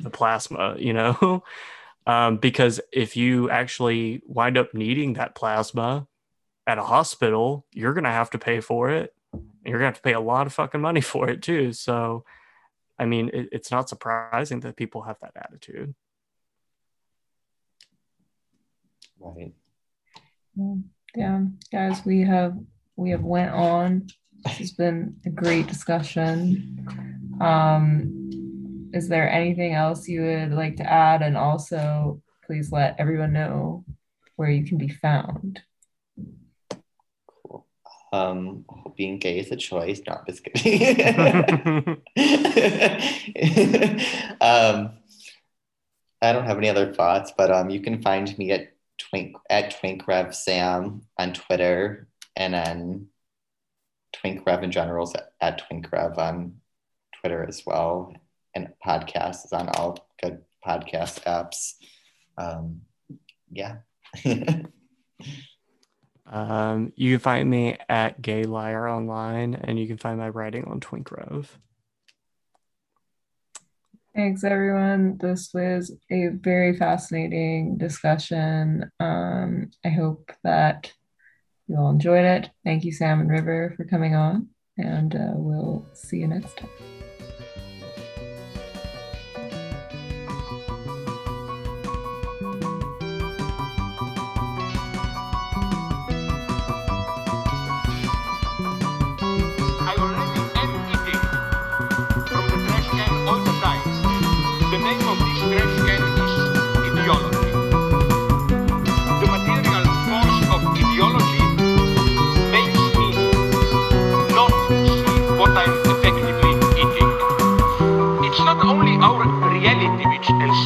[0.01, 1.45] the plasma," you know?
[2.07, 6.09] um, because if you actually wind up needing that plasma,
[6.67, 9.15] at a hospital, you're going to have to pay for it.
[9.67, 11.73] You're going to have to pay a lot of fucking money for it too.
[11.73, 12.25] So,
[12.99, 15.95] I mean, it, it's not surprising that people have that attitude.
[19.19, 19.53] Right.
[21.15, 21.43] Yeah,
[21.73, 22.57] guys, we have
[22.97, 24.07] we have went on.
[24.45, 26.87] This has been a great discussion.
[27.41, 31.23] Um, is there anything else you would like to add?
[31.23, 33.85] And also, please let everyone know
[34.37, 35.61] where you can be found.
[38.17, 38.65] Um,
[38.97, 40.01] being gay is a choice.
[40.07, 40.47] Not just
[44.41, 44.93] um,
[46.23, 49.77] I don't have any other thoughts, but um, you can find me at twink at
[49.79, 53.09] twinkrev sam on Twitter, and then
[54.15, 56.55] twinkrev in general is at twinkrev on
[57.21, 58.15] Twitter as well,
[58.55, 61.75] and podcast is on all good podcast apps.
[62.39, 62.83] Um,
[63.51, 63.79] yeah.
[66.27, 70.65] um, you can find me at Gay Liar online, and you can find my writing
[70.65, 71.47] on Twinkrev.
[74.15, 75.19] Thanks, everyone.
[75.19, 78.91] This was a very fascinating discussion.
[78.99, 80.93] Um, I hope that
[81.69, 82.51] you all enjoyed it.
[82.65, 84.49] Thank you, Sam and River, for coming on,
[84.79, 86.71] and uh, we'll see you next time.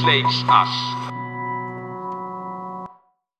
[0.00, 0.99] Enslaves us.